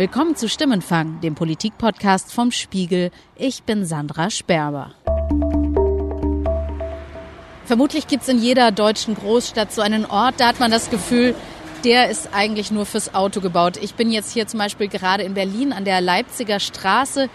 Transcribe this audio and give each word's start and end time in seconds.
Willkommen 0.00 0.34
zu 0.34 0.48
Stimmenfang, 0.48 1.20
dem 1.20 1.34
Politikpodcast 1.34 2.32
vom 2.32 2.52
Spiegel. 2.52 3.10
Ich 3.36 3.64
bin 3.64 3.84
Sandra 3.84 4.30
Sperber. 4.30 4.94
Vermutlich 7.66 8.06
gibt 8.06 8.22
es 8.22 8.30
in 8.30 8.38
jeder 8.38 8.72
deutschen 8.72 9.14
Großstadt 9.14 9.74
so 9.74 9.82
einen 9.82 10.06
Ort, 10.06 10.36
da 10.38 10.48
hat 10.48 10.58
man 10.58 10.70
das 10.70 10.88
Gefühl, 10.88 11.34
der 11.84 12.08
ist 12.08 12.30
eigentlich 12.32 12.70
nur 12.70 12.86
fürs 12.86 13.14
Auto 13.14 13.42
gebaut. 13.42 13.76
Ich 13.76 13.94
bin 13.94 14.10
jetzt 14.10 14.32
hier 14.32 14.46
zum 14.46 14.56
Beispiel 14.56 14.88
gerade 14.88 15.22
in 15.22 15.34
Berlin 15.34 15.74
an 15.74 15.84
der 15.84 16.00
Leipziger 16.00 16.60
Straße, 16.60 17.28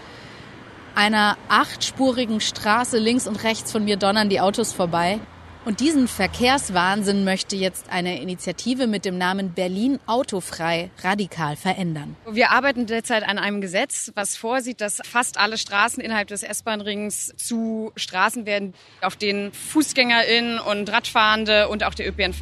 einer 0.96 1.38
achtspurigen 1.48 2.40
Straße. 2.40 2.98
Links 2.98 3.28
und 3.28 3.44
rechts 3.44 3.70
von 3.70 3.84
mir 3.84 3.96
donnern 3.96 4.28
die 4.28 4.40
Autos 4.40 4.72
vorbei. 4.72 5.20
Und 5.66 5.80
diesen 5.80 6.06
Verkehrswahnsinn 6.06 7.24
möchte 7.24 7.56
jetzt 7.56 7.90
eine 7.90 8.22
Initiative 8.22 8.86
mit 8.86 9.04
dem 9.04 9.18
Namen 9.18 9.52
Berlin 9.52 9.98
Autofrei 10.06 10.90
radikal 11.02 11.56
verändern. 11.56 12.14
Wir 12.30 12.52
arbeiten 12.52 12.86
derzeit 12.86 13.28
an 13.28 13.36
einem 13.36 13.60
Gesetz, 13.60 14.12
was 14.14 14.36
vorsieht, 14.36 14.80
dass 14.80 15.00
fast 15.04 15.40
alle 15.40 15.58
Straßen 15.58 16.00
innerhalb 16.00 16.28
des 16.28 16.44
S-Bahn-Rings 16.44 17.32
zu 17.36 17.90
Straßen 17.96 18.46
werden, 18.46 18.74
auf 19.02 19.16
denen 19.16 19.52
FußgängerInnen 19.52 20.60
und 20.60 20.88
Radfahrende 20.88 21.68
und 21.68 21.82
auch 21.82 21.94
der 21.94 22.08
ÖPNV 22.10 22.38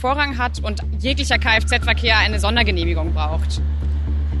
Vorrang 0.00 0.38
hat 0.38 0.62
und 0.62 0.80
jeglicher 1.00 1.40
Kfz-Verkehr 1.40 2.18
eine 2.18 2.38
Sondergenehmigung 2.38 3.12
braucht. 3.12 3.60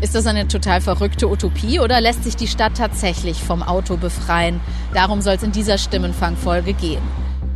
Ist 0.02 0.14
das 0.14 0.26
eine 0.26 0.46
total 0.46 0.80
verrückte 0.80 1.28
Utopie 1.28 1.80
oder 1.80 2.00
lässt 2.00 2.22
sich 2.22 2.36
die 2.36 2.46
Stadt 2.46 2.76
tatsächlich 2.76 3.38
vom 3.38 3.64
Auto 3.64 3.96
befreien? 3.96 4.60
Darum 4.94 5.20
soll 5.20 5.34
es 5.34 5.42
in 5.42 5.50
dieser 5.50 5.78
Stimmenfangfolge 5.78 6.74
gehen. 6.74 7.02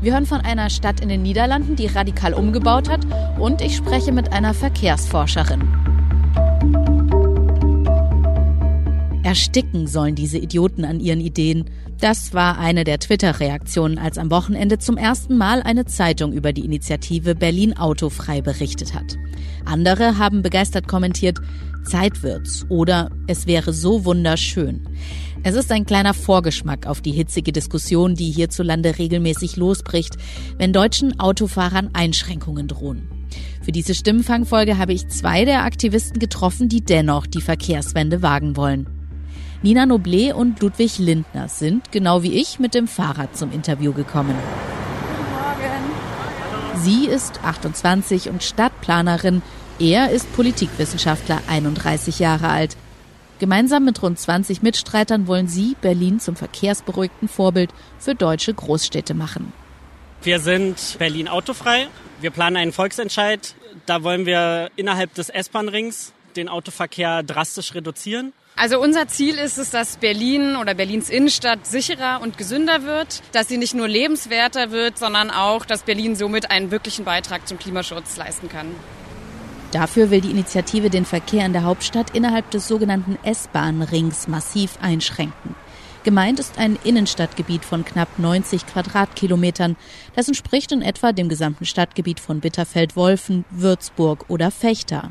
Wir 0.05 0.13
hören 0.13 0.27
von 0.27 0.43
einer 0.43 0.69
Stadt 0.69 1.01
in 1.01 1.09
den 1.09 1.23
Niederlanden, 1.23 1.77
die 1.77 1.87
radikal 1.87 2.35
umgebaut 2.35 2.91
hat 2.91 3.07
und 3.39 3.63
ich 3.63 3.75
spreche 3.75 4.13
mit 4.13 4.35
einer 4.35 4.53
Verkehrsforscherin. 4.53 5.63
Ersticken 9.23 9.87
sollen 9.87 10.15
diese 10.15 10.37
Idioten 10.37 10.85
an 10.85 11.01
ihren 11.01 11.23
Ideen. 11.23 11.71
Das 11.99 12.35
war 12.35 12.59
eine 12.59 12.85
der 12.85 12.99
Twitter-Reaktionen, 12.99 13.97
als 13.97 14.19
am 14.19 14.31
Wochenende 14.31 14.77
zum 14.77 14.99
ersten 14.99 15.39
Mal 15.39 15.63
eine 15.63 15.87
Zeitung 15.87 16.35
über 16.35 16.53
die 16.53 16.67
Initiative 16.67 17.35
Berlin 17.35 17.75
Autofrei 17.75 18.43
berichtet 18.43 18.93
hat. 18.93 19.17
Andere 19.65 20.19
haben 20.19 20.43
begeistert 20.43 20.87
kommentiert, 20.87 21.39
Zeit 21.87 22.23
wird's 22.23 22.67
oder 22.69 23.11
es 23.27 23.47
wäre 23.47 23.73
so 23.73 24.05
wunderschön. 24.05 24.87
Es 25.47 25.57
ist 25.57 25.71
ein 25.71 25.85
kleiner 25.85 26.15
Vorgeschmack 26.15 26.87
auf 26.87 27.03
die 27.03 27.13
hitzige 27.13 27.53
Diskussion, 27.53 28.15
die 28.15 28.31
hierzulande 28.31 28.99
regelmäßig 28.99 29.57
losbricht, 29.57 30.17
wenn 30.57 30.73
deutschen 30.73 31.21
Autofahrern 31.21 31.91
Einschränkungen 31.93 32.67
drohen. 32.67 33.07
Für 33.63 33.71
diese 33.71 33.95
Stimmenfangfolge 33.95 34.79
habe 34.79 34.95
ich 34.95 35.07
zwei 35.09 35.45
der 35.45 35.65
Aktivisten 35.65 36.19
getroffen, 36.19 36.71
die 36.71 36.81
dennoch 36.81 37.27
die 37.27 37.43
Verkehrswende 37.43 38.23
wagen 38.23 38.57
wollen. 38.57 38.87
Nina 39.63 39.85
Noblet 39.85 40.33
und 40.33 40.63
Ludwig 40.63 40.99
Lindner 40.99 41.49
sind, 41.49 41.93
genau 41.93 42.23
wie 42.23 42.41
ich, 42.41 42.59
mit 42.59 42.73
dem 42.73 42.89
Fahrrad 42.89 43.37
zum 43.37 43.53
Interview 43.53 43.93
gekommen. 43.93 44.37
Sie 46.77 47.05
ist 47.05 47.45
28 47.45 48.31
und 48.31 48.43
Stadtplanerin. 48.43 49.43
Er 49.79 50.11
ist 50.11 50.33
Politikwissenschaftler, 50.35 51.43
31 51.49 52.19
Jahre 52.19 52.49
alt. 52.49 52.79
Gemeinsam 53.39 53.85
mit 53.85 54.01
rund 54.03 54.19
20 54.19 54.63
Mitstreitern 54.63 55.27
wollen 55.27 55.49
sie 55.49 55.77
Berlin 55.81 56.21
zum 56.21 56.37
verkehrsberuhigten 56.37 57.29
Vorbild 57.29 57.71
für 57.99 58.15
deutsche 58.15 58.55
Großstädte 58.55 59.15
machen. 59.15 59.53
Wir 60.23 60.39
sind 60.39 60.97
Berlin 60.99 61.29
autofrei. 61.29 61.89
Wir 62.21 62.31
planen 62.31 62.57
einen 62.57 62.73
Volksentscheid. 62.73 63.55
Da 63.87 64.03
wollen 64.03 64.25
wir 64.25 64.71
innerhalb 64.77 65.13
des 65.15 65.29
S-Bahn-Rings 65.29 66.13
den 66.37 66.49
Autoverkehr 66.49 67.23
drastisch 67.23 67.75
reduzieren. 67.75 68.33
Also 68.57 68.81
unser 68.81 69.09
Ziel 69.09 69.37
ist 69.37 69.59
es, 69.59 69.71
dass 69.71 69.97
Berlin 69.97 70.55
oder 70.55 70.75
Berlins 70.75 71.11
Innenstadt 71.11 71.67
sicherer 71.67 72.21
und 72.23 72.39
gesünder 72.39 72.85
wird, 72.85 73.21
dass 73.33 73.49
sie 73.49 73.59
nicht 73.59 73.75
nur 73.75 73.89
lebenswerter 73.89 74.71
wird, 74.71 74.97
sondern 74.97 75.31
auch, 75.31 75.67
dass 75.67 75.83
Berlin 75.83 76.15
somit 76.15 76.53
einen 76.53 76.71
wirklichen 76.71 77.05
Beitrag 77.05 77.49
zum 77.49 77.59
Klimaschutz 77.59 78.17
leisten 78.17 78.49
kann. 78.49 78.69
Dafür 79.75 80.13
will 80.13 80.21
die 80.21 80.31
Initiative 80.31 80.89
den 80.89 81.05
Verkehr 81.05 81.45
in 81.45 81.53
der 81.53 81.65
Hauptstadt 81.65 82.15
innerhalb 82.15 82.49
des 82.53 82.69
sogenannten 82.69 83.19
S-Bahn-Rings 83.25 84.29
massiv 84.29 84.79
einschränken. 84.81 85.57
Gemeint 86.05 86.39
ist 86.39 86.59
ein 86.59 86.79
Innenstadtgebiet 86.85 87.65
von 87.65 87.85
knapp 87.85 88.21
90 88.21 88.69
Quadratkilometern. 88.69 89.75
Das 90.15 90.29
entspricht 90.29 90.71
in 90.71 90.81
etwa 90.81 91.11
dem 91.11 91.29
gesamten 91.29 91.65
Stadtgebiet 91.65 92.21
von 92.21 92.39
Bitterfeld-Wolfen, 92.39 93.45
Würzburg 93.51 94.27
oder 94.29 94.53
Fechter. 94.53 95.11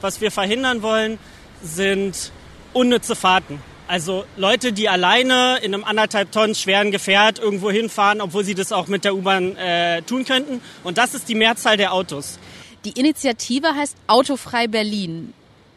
Was 0.00 0.22
wir 0.22 0.30
verhindern 0.30 0.80
wollen, 0.80 1.18
sind 1.62 2.32
unnütze 2.72 3.14
Fahrten. 3.14 3.60
Also 3.88 4.24
Leute, 4.38 4.72
die 4.72 4.88
alleine 4.88 5.58
in 5.58 5.74
einem 5.74 5.84
anderthalb 5.84 6.32
Tonnen 6.32 6.54
schweren 6.54 6.90
Gefährt 6.90 7.38
irgendwo 7.38 7.70
hinfahren, 7.70 8.22
obwohl 8.22 8.42
sie 8.42 8.54
das 8.54 8.72
auch 8.72 8.86
mit 8.86 9.04
der 9.04 9.14
U-Bahn 9.14 9.54
äh, 9.56 10.00
tun 10.00 10.24
könnten. 10.24 10.62
Und 10.82 10.96
das 10.96 11.12
ist 11.12 11.28
die 11.28 11.34
Mehrzahl 11.34 11.76
der 11.76 11.92
Autos. 11.92 12.38
Die 12.84 12.98
Initiative 13.00 13.74
heißt 13.74 13.96
Autofrei 14.08 14.66
Berlin. 14.66 15.32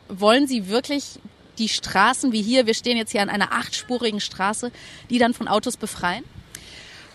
Wollen 0.09 0.45
Sie 0.45 0.67
wirklich 0.67 1.19
die 1.57 1.69
Straßen 1.69 2.33
wie 2.33 2.41
hier, 2.41 2.65
wir 2.65 2.73
stehen 2.73 2.97
jetzt 2.97 3.11
hier 3.11 3.21
an 3.21 3.29
einer 3.29 3.53
achtspurigen 3.53 4.19
Straße, 4.19 4.71
die 5.09 5.17
dann 5.17 5.33
von 5.33 5.47
Autos 5.47 5.77
befreien? 5.77 6.23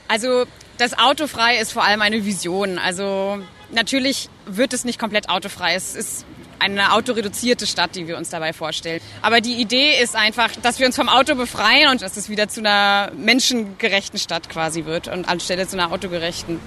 Also 0.08 0.46
das 0.78 0.98
Autofrei 0.98 1.58
ist 1.58 1.72
vor 1.72 1.84
allem 1.84 2.00
eine 2.00 2.24
Vision. 2.24 2.78
Also 2.78 3.38
natürlich 3.70 4.30
wird 4.46 4.72
es 4.72 4.84
nicht 4.84 4.98
komplett 4.98 5.28
autofrei. 5.28 5.74
Es 5.74 5.94
ist 5.94 6.24
eine 6.58 6.92
autoreduzierte 6.92 7.66
Stadt, 7.66 7.94
die 7.94 8.08
wir 8.08 8.16
uns 8.16 8.30
dabei 8.30 8.52
vorstellen. 8.52 9.00
Aber 9.20 9.40
die 9.40 9.54
Idee 9.54 10.00
ist 10.00 10.16
einfach, 10.16 10.50
dass 10.62 10.78
wir 10.78 10.86
uns 10.86 10.96
vom 10.96 11.08
Auto 11.08 11.34
befreien 11.34 11.90
und 11.90 12.00
dass 12.00 12.16
es 12.16 12.30
wieder 12.30 12.48
zu 12.48 12.60
einer 12.60 13.12
menschengerechten 13.14 14.18
Stadt 14.18 14.48
quasi 14.48 14.86
wird 14.86 15.08
und 15.08 15.28
anstelle 15.28 15.68
zu 15.68 15.78
einer 15.78 15.92
autogerechten. 15.92 16.60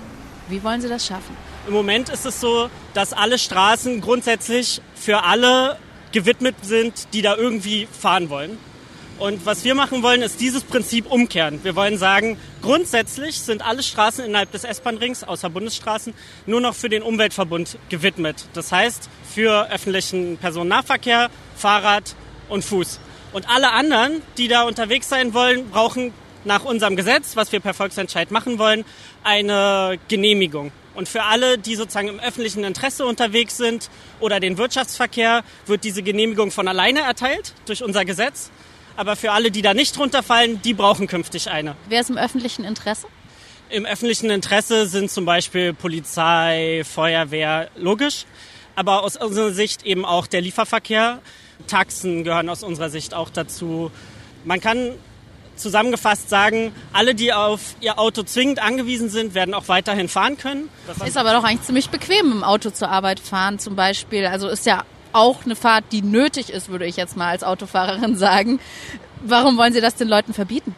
Wie 0.47 0.63
wollen 0.63 0.81
Sie 0.81 0.89
das 0.89 1.07
schaffen? 1.07 1.35
Im 1.67 1.73
Moment 1.73 2.09
ist 2.09 2.25
es 2.25 2.39
so, 2.39 2.69
dass 2.93 3.11
alle 3.11 3.39
Straßen 3.39 3.99
grundsätzlich 3.99 4.81
für 4.93 5.23
alle 5.23 5.77
gewidmet 6.11 6.55
sind, 6.61 7.07
die 7.13 7.23
da 7.23 7.35
irgendwie 7.35 7.87
fahren 7.87 8.29
wollen. 8.29 8.57
Und 9.17 9.45
was 9.45 9.63
wir 9.63 9.73
machen 9.73 10.03
wollen, 10.03 10.21
ist 10.21 10.41
dieses 10.41 10.63
Prinzip 10.63 11.09
umkehren. 11.09 11.63
Wir 11.63 11.75
wollen 11.75 11.97
sagen, 11.97 12.37
grundsätzlich 12.61 13.39
sind 13.39 13.65
alle 13.65 13.81
Straßen 13.81 14.25
innerhalb 14.25 14.51
des 14.51 14.63
S-Bahn-Rings, 14.63 15.23
außer 15.23 15.49
Bundesstraßen, 15.49 16.13
nur 16.45 16.61
noch 16.61 16.75
für 16.75 16.89
den 16.89 17.01
Umweltverbund 17.01 17.79
gewidmet. 17.89 18.45
Das 18.53 18.71
heißt, 18.71 19.09
für 19.33 19.71
öffentlichen 19.71 20.37
Personennahverkehr, 20.37 21.29
Fahrrad 21.55 22.15
und 22.47 22.63
Fuß. 22.63 22.99
Und 23.33 23.49
alle 23.49 23.71
anderen, 23.71 24.21
die 24.37 24.49
da 24.49 24.63
unterwegs 24.63 25.09
sein 25.09 25.33
wollen, 25.33 25.69
brauchen 25.69 26.13
nach 26.43 26.63
unserem 26.63 26.95
Gesetz, 26.95 27.35
was 27.35 27.51
wir 27.51 27.59
per 27.59 27.73
Volksentscheid 27.73 28.29
machen 28.29 28.59
wollen, 28.59 28.85
eine 29.23 29.97
Genehmigung. 30.09 30.71
Und 30.95 31.09
für 31.09 31.23
alle, 31.23 31.57
die 31.57 31.75
sozusagen 31.75 32.07
im 32.07 32.19
öffentlichen 32.19 32.63
Interesse 32.63 33.05
unterwegs 33.05 33.57
sind 33.57 33.89
oder 34.19 34.39
den 34.39 34.57
Wirtschaftsverkehr, 34.57 35.43
wird 35.65 35.83
diese 35.83 36.01
Genehmigung 36.03 36.51
von 36.51 36.67
alleine 36.67 37.01
erteilt 37.01 37.53
durch 37.65 37.83
unser 37.83 38.05
Gesetz. 38.05 38.49
Aber 38.97 39.15
für 39.15 39.31
alle, 39.31 39.51
die 39.51 39.61
da 39.61 39.73
nicht 39.73 39.99
runterfallen, 39.99 40.61
die 40.61 40.73
brauchen 40.73 41.07
künftig 41.07 41.49
eine. 41.49 41.75
Wer 41.89 42.01
ist 42.01 42.09
im 42.09 42.17
öffentlichen 42.17 42.63
Interesse? 42.63 43.07
Im 43.69 43.85
öffentlichen 43.85 44.29
Interesse 44.29 44.87
sind 44.87 45.11
zum 45.11 45.25
Beispiel 45.25 45.73
Polizei, 45.73 46.83
Feuerwehr, 46.85 47.69
logisch. 47.75 48.25
Aber 48.75 49.03
aus 49.03 49.17
unserer 49.17 49.51
Sicht 49.51 49.83
eben 49.83 50.05
auch 50.05 50.27
der 50.27 50.41
Lieferverkehr. 50.41 51.19
Taxen 51.67 52.23
gehören 52.23 52.47
aus 52.47 52.63
unserer 52.63 52.89
Sicht 52.89 53.13
auch 53.13 53.29
dazu. 53.29 53.91
Man 54.43 54.61
kann 54.61 54.91
zusammengefasst 55.55 56.29
sagen, 56.29 56.73
alle, 56.93 57.15
die 57.15 57.33
auf 57.33 57.75
ihr 57.81 57.99
Auto 57.99 58.23
zwingend 58.23 58.61
angewiesen 58.61 59.09
sind, 59.09 59.33
werden 59.33 59.53
auch 59.53 59.67
weiterhin 59.67 60.09
fahren 60.09 60.37
können. 60.37 60.69
Das 60.87 61.07
ist 61.07 61.17
aber 61.17 61.33
doch 61.33 61.43
eigentlich 61.43 61.63
ziemlich 61.63 61.89
bequem, 61.89 62.31
im 62.31 62.43
Auto 62.43 62.69
zur 62.69 62.89
Arbeit 62.89 63.19
fahren 63.19 63.59
zum 63.59 63.75
Beispiel. 63.75 64.25
Also 64.25 64.47
ist 64.47 64.65
ja 64.65 64.83
auch 65.13 65.45
eine 65.45 65.55
Fahrt, 65.55 65.85
die 65.91 66.01
nötig 66.01 66.49
ist, 66.49 66.69
würde 66.69 66.85
ich 66.85 66.97
jetzt 66.97 67.15
mal 67.15 67.29
als 67.29 67.43
Autofahrerin 67.43 68.15
sagen. 68.17 68.59
Warum 69.21 69.57
wollen 69.57 69.73
Sie 69.73 69.81
das 69.81 69.95
den 69.95 70.07
Leuten 70.07 70.33
verbieten? 70.33 70.75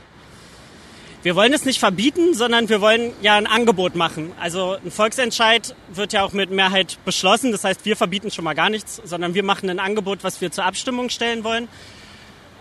Wir 1.23 1.35
wollen 1.35 1.51
es 1.51 1.65
nicht 1.65 1.79
verbieten, 1.79 2.35
sondern 2.35 2.69
wir 2.69 2.79
wollen 2.79 3.11
ja 3.21 3.35
ein 3.35 3.47
Angebot 3.47 3.95
machen. 3.95 4.31
Also 4.39 4.77
ein 4.83 4.91
Volksentscheid 4.91 5.75
wird 5.89 6.13
ja 6.13 6.23
auch 6.23 6.31
mit 6.31 6.51
Mehrheit 6.51 6.99
beschlossen. 7.03 7.51
Das 7.51 7.63
heißt, 7.63 7.83
wir 7.83 7.97
verbieten 7.97 8.31
schon 8.31 8.45
mal 8.45 8.53
gar 8.53 8.69
nichts, 8.69 9.01
sondern 9.03 9.33
wir 9.33 9.43
machen 9.43 9.69
ein 9.69 9.79
Angebot, 9.79 10.23
was 10.23 10.39
wir 10.39 10.51
zur 10.51 10.63
Abstimmung 10.63 11.09
stellen 11.09 11.43
wollen. 11.43 11.67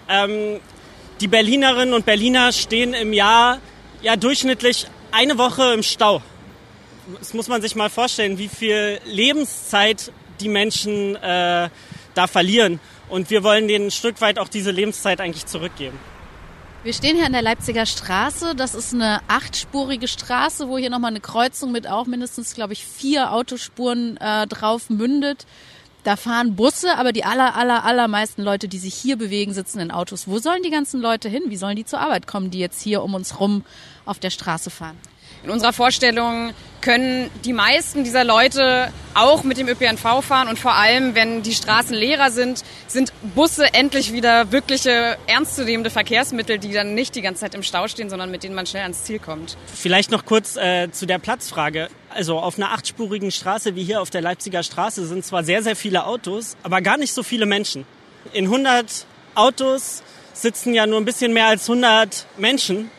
Ähm, 0.08 0.60
die 1.20 1.28
Berlinerinnen 1.28 1.94
und 1.94 2.04
Berliner 2.04 2.52
stehen 2.52 2.94
im 2.94 3.12
Jahr 3.12 3.58
ja 4.02 4.16
durchschnittlich 4.16 4.86
eine 5.12 5.38
Woche 5.38 5.72
im 5.72 5.82
Stau. 5.82 6.22
Das 7.18 7.34
muss 7.34 7.48
man 7.48 7.62
sich 7.62 7.74
mal 7.74 7.88
vorstellen, 7.88 8.38
wie 8.38 8.48
viel 8.48 9.00
Lebenszeit 9.04 10.12
die 10.40 10.48
Menschen 10.48 11.16
äh, 11.16 11.68
da 12.14 12.26
verlieren. 12.26 12.80
Und 13.08 13.30
wir 13.30 13.44
wollen 13.44 13.68
denen 13.68 13.86
ein 13.86 13.90
Stück 13.90 14.20
weit 14.20 14.38
auch 14.38 14.48
diese 14.48 14.72
Lebenszeit 14.72 15.20
eigentlich 15.20 15.46
zurückgeben. 15.46 15.98
Wir 16.82 16.92
stehen 16.92 17.16
hier 17.16 17.26
an 17.26 17.32
der 17.32 17.42
Leipziger 17.42 17.86
Straße. 17.86 18.54
Das 18.54 18.74
ist 18.74 18.94
eine 18.94 19.20
achtspurige 19.28 20.06
Straße, 20.06 20.68
wo 20.68 20.78
hier 20.78 20.90
nochmal 20.90 21.10
eine 21.10 21.20
Kreuzung 21.20 21.72
mit 21.72 21.88
auch 21.88 22.06
mindestens, 22.06 22.54
glaube 22.54 22.74
ich, 22.74 22.84
vier 22.84 23.32
Autospuren 23.32 24.16
äh, 24.18 24.46
drauf 24.46 24.90
mündet. 24.90 25.46
Da 26.06 26.14
fahren 26.14 26.54
Busse, 26.54 26.96
aber 26.98 27.12
die 27.12 27.24
aller, 27.24 27.56
aller, 27.56 27.84
allermeisten 27.84 28.40
Leute, 28.40 28.68
die 28.68 28.78
sich 28.78 28.94
hier 28.94 29.16
bewegen, 29.16 29.52
sitzen 29.52 29.80
in 29.80 29.90
Autos. 29.90 30.28
Wo 30.28 30.38
sollen 30.38 30.62
die 30.62 30.70
ganzen 30.70 31.00
Leute 31.00 31.28
hin? 31.28 31.42
Wie 31.48 31.56
sollen 31.56 31.74
die 31.74 31.84
zur 31.84 31.98
Arbeit 31.98 32.28
kommen, 32.28 32.52
die 32.52 32.60
jetzt 32.60 32.80
hier 32.80 33.02
um 33.02 33.14
uns 33.14 33.40
rum 33.40 33.64
auf 34.04 34.20
der 34.20 34.30
Straße 34.30 34.70
fahren? 34.70 34.96
In 35.42 35.50
unserer 35.50 35.72
Vorstellung 35.72 36.52
können 36.80 37.28
die 37.44 37.52
meisten 37.52 38.04
dieser 38.04 38.22
Leute 38.22 38.92
auch 39.14 39.42
mit 39.42 39.58
dem 39.58 39.66
ÖPNV 39.66 40.22
fahren 40.22 40.46
und 40.46 40.60
vor 40.60 40.74
allem, 40.74 41.16
wenn 41.16 41.42
die 41.42 41.54
Straßen 41.54 41.96
leerer 41.96 42.30
sind, 42.30 42.62
sind 42.86 43.12
Busse 43.34 43.74
endlich 43.74 44.12
wieder 44.12 44.52
wirkliche 44.52 45.18
ernstzunehmende 45.26 45.90
Verkehrsmittel, 45.90 46.60
die 46.60 46.72
dann 46.72 46.94
nicht 46.94 47.16
die 47.16 47.22
ganze 47.22 47.40
Zeit 47.40 47.56
im 47.56 47.64
Stau 47.64 47.88
stehen, 47.88 48.10
sondern 48.10 48.30
mit 48.30 48.44
denen 48.44 48.54
man 48.54 48.66
schnell 48.66 48.84
ans 48.84 49.02
Ziel 49.02 49.18
kommt. 49.18 49.56
Vielleicht 49.74 50.12
noch 50.12 50.24
kurz 50.24 50.56
äh, 50.56 50.88
zu 50.92 51.06
der 51.06 51.18
Platzfrage. 51.18 51.88
Also 52.16 52.38
auf 52.38 52.56
einer 52.56 52.72
achtspurigen 52.72 53.30
Straße 53.30 53.76
wie 53.76 53.84
hier 53.84 54.00
auf 54.00 54.08
der 54.08 54.22
Leipziger 54.22 54.62
Straße 54.62 55.06
sind 55.06 55.22
zwar 55.22 55.44
sehr, 55.44 55.62
sehr 55.62 55.76
viele 55.76 56.06
Autos, 56.06 56.56
aber 56.62 56.80
gar 56.80 56.96
nicht 56.96 57.12
so 57.12 57.22
viele 57.22 57.44
Menschen. 57.44 57.84
In 58.32 58.46
100 58.46 59.04
Autos 59.34 60.02
sitzen 60.32 60.72
ja 60.72 60.86
nur 60.86 60.98
ein 60.98 61.04
bisschen 61.04 61.34
mehr 61.34 61.48
als 61.48 61.68
100 61.68 62.26
Menschen. 62.38 62.90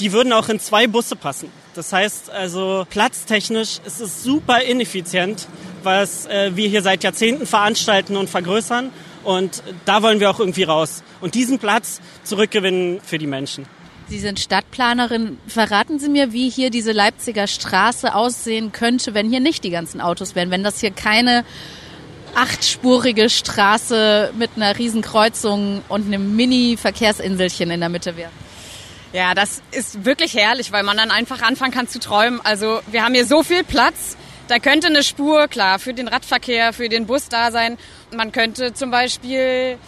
Die 0.00 0.12
würden 0.12 0.32
auch 0.32 0.48
in 0.48 0.58
zwei 0.58 0.86
Busse 0.86 1.16
passen. 1.16 1.50
Das 1.74 1.92
heißt 1.92 2.30
also, 2.30 2.86
platztechnisch 2.88 3.80
ist 3.84 4.00
es 4.00 4.22
super 4.22 4.62
ineffizient, 4.62 5.48
was 5.82 6.24
äh, 6.24 6.52
wir 6.54 6.66
hier 6.66 6.80
seit 6.80 7.04
Jahrzehnten 7.04 7.44
veranstalten 7.44 8.16
und 8.16 8.30
vergrößern. 8.30 8.90
Und 9.22 9.62
da 9.84 10.02
wollen 10.02 10.18
wir 10.18 10.30
auch 10.30 10.40
irgendwie 10.40 10.64
raus. 10.64 11.02
Und 11.20 11.34
diesen 11.34 11.58
Platz 11.58 12.00
zurückgewinnen 12.24 13.02
für 13.02 13.18
die 13.18 13.26
Menschen. 13.26 13.66
Sie 14.12 14.18
sind 14.18 14.38
Stadtplanerin. 14.38 15.38
Verraten 15.46 15.98
Sie 15.98 16.10
mir, 16.10 16.34
wie 16.34 16.50
hier 16.50 16.68
diese 16.68 16.92
Leipziger 16.92 17.46
Straße 17.46 18.14
aussehen 18.14 18.70
könnte, 18.70 19.14
wenn 19.14 19.30
hier 19.30 19.40
nicht 19.40 19.64
die 19.64 19.70
ganzen 19.70 20.02
Autos 20.02 20.34
wären, 20.34 20.50
wenn 20.50 20.62
das 20.62 20.80
hier 20.80 20.90
keine 20.90 21.46
achtspurige 22.34 23.30
Straße 23.30 24.34
mit 24.36 24.50
einer 24.54 24.78
Riesenkreuzung 24.78 25.80
und 25.88 26.04
einem 26.04 26.36
Mini-Verkehrsinselchen 26.36 27.70
in 27.70 27.80
der 27.80 27.88
Mitte 27.88 28.14
wäre. 28.18 28.28
Ja, 29.14 29.32
das 29.32 29.62
ist 29.70 30.04
wirklich 30.04 30.34
herrlich, 30.34 30.72
weil 30.72 30.82
man 30.82 30.98
dann 30.98 31.10
einfach 31.10 31.40
anfangen 31.40 31.72
kann 31.72 31.88
zu 31.88 31.98
träumen. 31.98 32.38
Also 32.44 32.80
wir 32.90 33.04
haben 33.04 33.14
hier 33.14 33.24
so 33.24 33.42
viel 33.42 33.64
Platz. 33.64 34.18
Da 34.46 34.58
könnte 34.58 34.88
eine 34.88 35.04
Spur, 35.04 35.48
klar, 35.48 35.78
für 35.78 35.94
den 35.94 36.08
Radverkehr, 36.08 36.74
für 36.74 36.90
den 36.90 37.06
Bus 37.06 37.30
da 37.30 37.50
sein. 37.50 37.78
Man 38.14 38.30
könnte 38.30 38.74
zum 38.74 38.90
Beispiel 38.90 39.78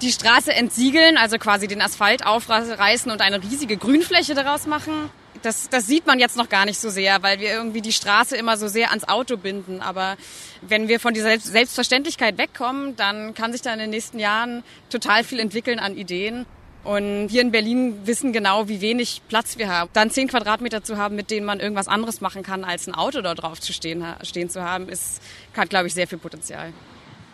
die 0.00 0.12
Straße 0.12 0.52
entsiegeln, 0.52 1.16
also 1.16 1.38
quasi 1.38 1.66
den 1.66 1.82
Asphalt 1.82 2.24
aufreißen 2.24 3.10
und 3.10 3.20
eine 3.20 3.42
riesige 3.42 3.76
Grünfläche 3.76 4.34
daraus 4.34 4.66
machen. 4.66 5.10
Das, 5.42 5.68
das 5.68 5.86
sieht 5.86 6.06
man 6.06 6.18
jetzt 6.18 6.36
noch 6.36 6.48
gar 6.48 6.64
nicht 6.64 6.80
so 6.80 6.90
sehr, 6.90 7.22
weil 7.22 7.38
wir 7.38 7.50
irgendwie 7.50 7.80
die 7.80 7.92
Straße 7.92 8.36
immer 8.36 8.56
so 8.56 8.66
sehr 8.66 8.90
ans 8.90 9.06
Auto 9.08 9.36
binden. 9.36 9.80
Aber 9.80 10.16
wenn 10.62 10.88
wir 10.88 10.98
von 10.98 11.14
dieser 11.14 11.38
Selbstverständlichkeit 11.38 12.38
wegkommen, 12.38 12.96
dann 12.96 13.34
kann 13.34 13.52
sich 13.52 13.62
da 13.62 13.72
in 13.72 13.78
den 13.78 13.90
nächsten 13.90 14.18
Jahren 14.18 14.64
total 14.90 15.22
viel 15.22 15.38
entwickeln 15.38 15.78
an 15.78 15.96
Ideen. 15.96 16.44
Und 16.84 17.28
hier 17.28 17.42
in 17.42 17.50
Berlin 17.50 18.06
wissen 18.06 18.32
genau, 18.32 18.68
wie 18.68 18.80
wenig 18.80 19.22
Platz 19.28 19.58
wir 19.58 19.68
haben. 19.68 19.90
Dann 19.92 20.10
zehn 20.10 20.28
Quadratmeter 20.28 20.82
zu 20.82 20.96
haben, 20.96 21.16
mit 21.16 21.30
denen 21.30 21.44
man 21.44 21.60
irgendwas 21.60 21.88
anderes 21.88 22.20
machen 22.20 22.42
kann, 22.42 22.64
als 22.64 22.86
ein 22.86 22.94
Auto 22.94 23.20
dort 23.20 23.42
drauf 23.42 23.60
zu 23.60 23.72
stehen, 23.72 24.04
stehen 24.22 24.48
zu 24.48 24.62
haben, 24.62 24.88
ist, 24.88 25.20
hat, 25.56 25.70
glaube 25.70 25.88
ich, 25.88 25.94
sehr 25.94 26.08
viel 26.08 26.18
Potenzial. 26.18 26.72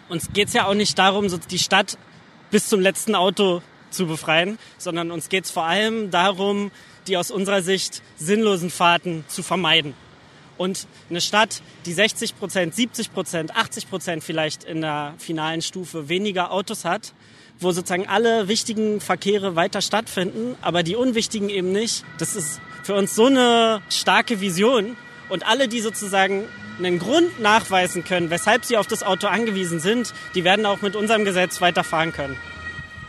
Uns 0.08 0.32
geht 0.32 0.48
es 0.48 0.54
ja 0.54 0.66
auch 0.66 0.74
nicht 0.74 0.98
darum, 0.98 1.28
so 1.28 1.38
die 1.38 1.58
Stadt 1.58 1.96
bis 2.54 2.68
zum 2.68 2.78
letzten 2.78 3.16
Auto 3.16 3.62
zu 3.90 4.06
befreien, 4.06 4.60
sondern 4.78 5.10
uns 5.10 5.28
geht 5.28 5.44
es 5.44 5.50
vor 5.50 5.64
allem 5.64 6.12
darum, 6.12 6.70
die 7.08 7.16
aus 7.16 7.32
unserer 7.32 7.62
Sicht 7.62 8.00
sinnlosen 8.16 8.70
Fahrten 8.70 9.24
zu 9.26 9.42
vermeiden. 9.42 9.92
Und 10.56 10.86
eine 11.10 11.20
Stadt, 11.20 11.62
die 11.84 11.92
60 11.92 12.38
Prozent, 12.38 12.72
70 12.72 13.12
Prozent, 13.12 13.56
80 13.56 13.90
Prozent 13.90 14.22
vielleicht 14.22 14.62
in 14.62 14.82
der 14.82 15.14
finalen 15.18 15.62
Stufe 15.62 16.08
weniger 16.08 16.52
Autos 16.52 16.84
hat, 16.84 17.12
wo 17.58 17.72
sozusagen 17.72 18.06
alle 18.06 18.46
wichtigen 18.46 19.00
Verkehre 19.00 19.56
weiter 19.56 19.82
stattfinden, 19.82 20.54
aber 20.62 20.84
die 20.84 20.94
unwichtigen 20.94 21.48
eben 21.48 21.72
nicht. 21.72 22.04
Das 22.18 22.36
ist 22.36 22.60
für 22.84 22.94
uns 22.94 23.16
so 23.16 23.26
eine 23.26 23.82
starke 23.88 24.40
Vision. 24.40 24.96
Und 25.28 25.46
alle, 25.46 25.68
die 25.68 25.80
sozusagen 25.80 26.44
einen 26.78 26.98
Grund 26.98 27.40
nachweisen 27.40 28.04
können, 28.04 28.30
weshalb 28.30 28.64
sie 28.64 28.76
auf 28.76 28.86
das 28.86 29.02
Auto 29.02 29.26
angewiesen 29.26 29.80
sind, 29.80 30.12
die 30.34 30.44
werden 30.44 30.66
auch 30.66 30.82
mit 30.82 30.96
unserem 30.96 31.24
Gesetz 31.24 31.60
weiterfahren 31.60 32.12
können. 32.12 32.36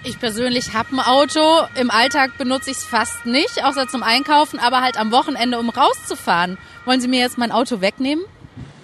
Ich 0.04 0.20
persönlich 0.20 0.74
habe 0.74 0.96
ein 0.96 1.00
Auto. 1.00 1.68
Im 1.80 1.90
Alltag 1.90 2.38
benutze 2.38 2.70
ich 2.70 2.78
es 2.78 2.84
fast 2.84 3.26
nicht, 3.26 3.64
außer 3.64 3.88
zum 3.88 4.04
Einkaufen, 4.04 4.60
aber 4.60 4.82
halt 4.82 4.98
am 4.98 5.12
Wochenende, 5.12 5.58
um 5.58 5.70
rauszufahren. 5.70 6.60
Wollen 6.86 7.02
Sie 7.02 7.08
mir 7.08 7.20
jetzt 7.20 7.40
mein 7.40 7.52
Auto 7.52 7.82
wegnehmen? 7.82 8.24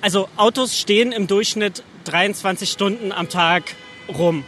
Also 0.01 0.28
Autos 0.36 0.80
stehen 0.80 1.12
im 1.12 1.28
Durchschnitt 1.28 1.83
23 2.06 2.72
Stunden 2.72 3.12
am 3.12 3.30
Tag 3.30 3.63
rum 4.07 4.44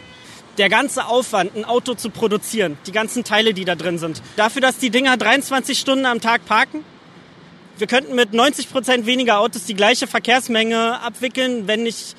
der 0.58 0.68
ganze 0.68 1.06
Aufwand, 1.06 1.56
ein 1.56 1.64
Auto 1.64 1.94
zu 1.94 2.10
produzieren, 2.10 2.78
die 2.86 2.92
ganzen 2.92 3.24
Teile, 3.24 3.54
die 3.54 3.64
da 3.64 3.74
drin 3.74 3.98
sind, 3.98 4.22
dafür, 4.36 4.62
dass 4.62 4.78
die 4.78 4.90
Dinger 4.90 5.16
23 5.16 5.78
Stunden 5.78 6.06
am 6.06 6.20
Tag 6.20 6.46
parken. 6.46 6.84
Wir 7.76 7.86
könnten 7.88 8.14
mit 8.14 8.32
90 8.32 8.70
Prozent 8.70 9.06
weniger 9.06 9.40
Autos 9.40 9.64
die 9.64 9.74
gleiche 9.74 10.06
Verkehrsmenge 10.06 11.00
abwickeln, 11.00 11.66
wenn 11.66 11.82
nicht 11.82 12.14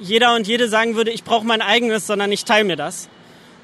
jeder 0.00 0.34
und 0.34 0.46
jede 0.48 0.68
sagen 0.68 0.96
würde, 0.96 1.12
ich 1.12 1.22
brauche 1.22 1.46
mein 1.46 1.62
eigenes, 1.62 2.06
sondern 2.06 2.32
ich 2.32 2.44
teile 2.44 2.64
mir 2.64 2.76
das. 2.76 3.08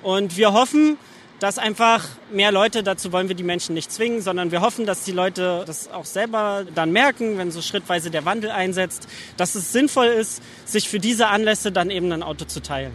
Und 0.03 0.37
wir 0.37 0.53
hoffen, 0.53 0.99
dass 1.41 1.59
einfach 1.59 2.05
mehr 2.33 2.53
Leute, 2.53 2.83
dazu 2.83 3.12
wollen 3.12 3.29
wir 3.29 3.35
die 3.35 3.43
Menschen 3.43 3.75
nicht 3.75 3.91
zwingen, 3.91 4.21
sondern 4.21 4.53
wir 4.53 4.61
hoffen, 4.61 4.87
dass 4.87 5.03
die 5.05 5.12
Leute 5.12 5.65
das 5.67 5.91
auch 5.91 6.05
selber 6.05 6.65
dann 6.75 6.93
merken, 6.93 7.39
wenn 7.39 7.51
so 7.51 7.62
schrittweise 7.62 8.11
der 8.11 8.25
Wandel 8.25 8.51
einsetzt, 8.51 9.09
dass 9.37 9.55
es 9.55 9.73
sinnvoll 9.73 10.07
ist, 10.07 10.43
sich 10.65 10.89
für 10.89 11.01
diese 11.01 11.29
Anlässe 11.29 11.73
dann 11.73 11.91
eben 11.91 12.12
ein 12.12 12.23
Auto 12.23 12.45
zu 12.45 12.61
teilen. 12.61 12.93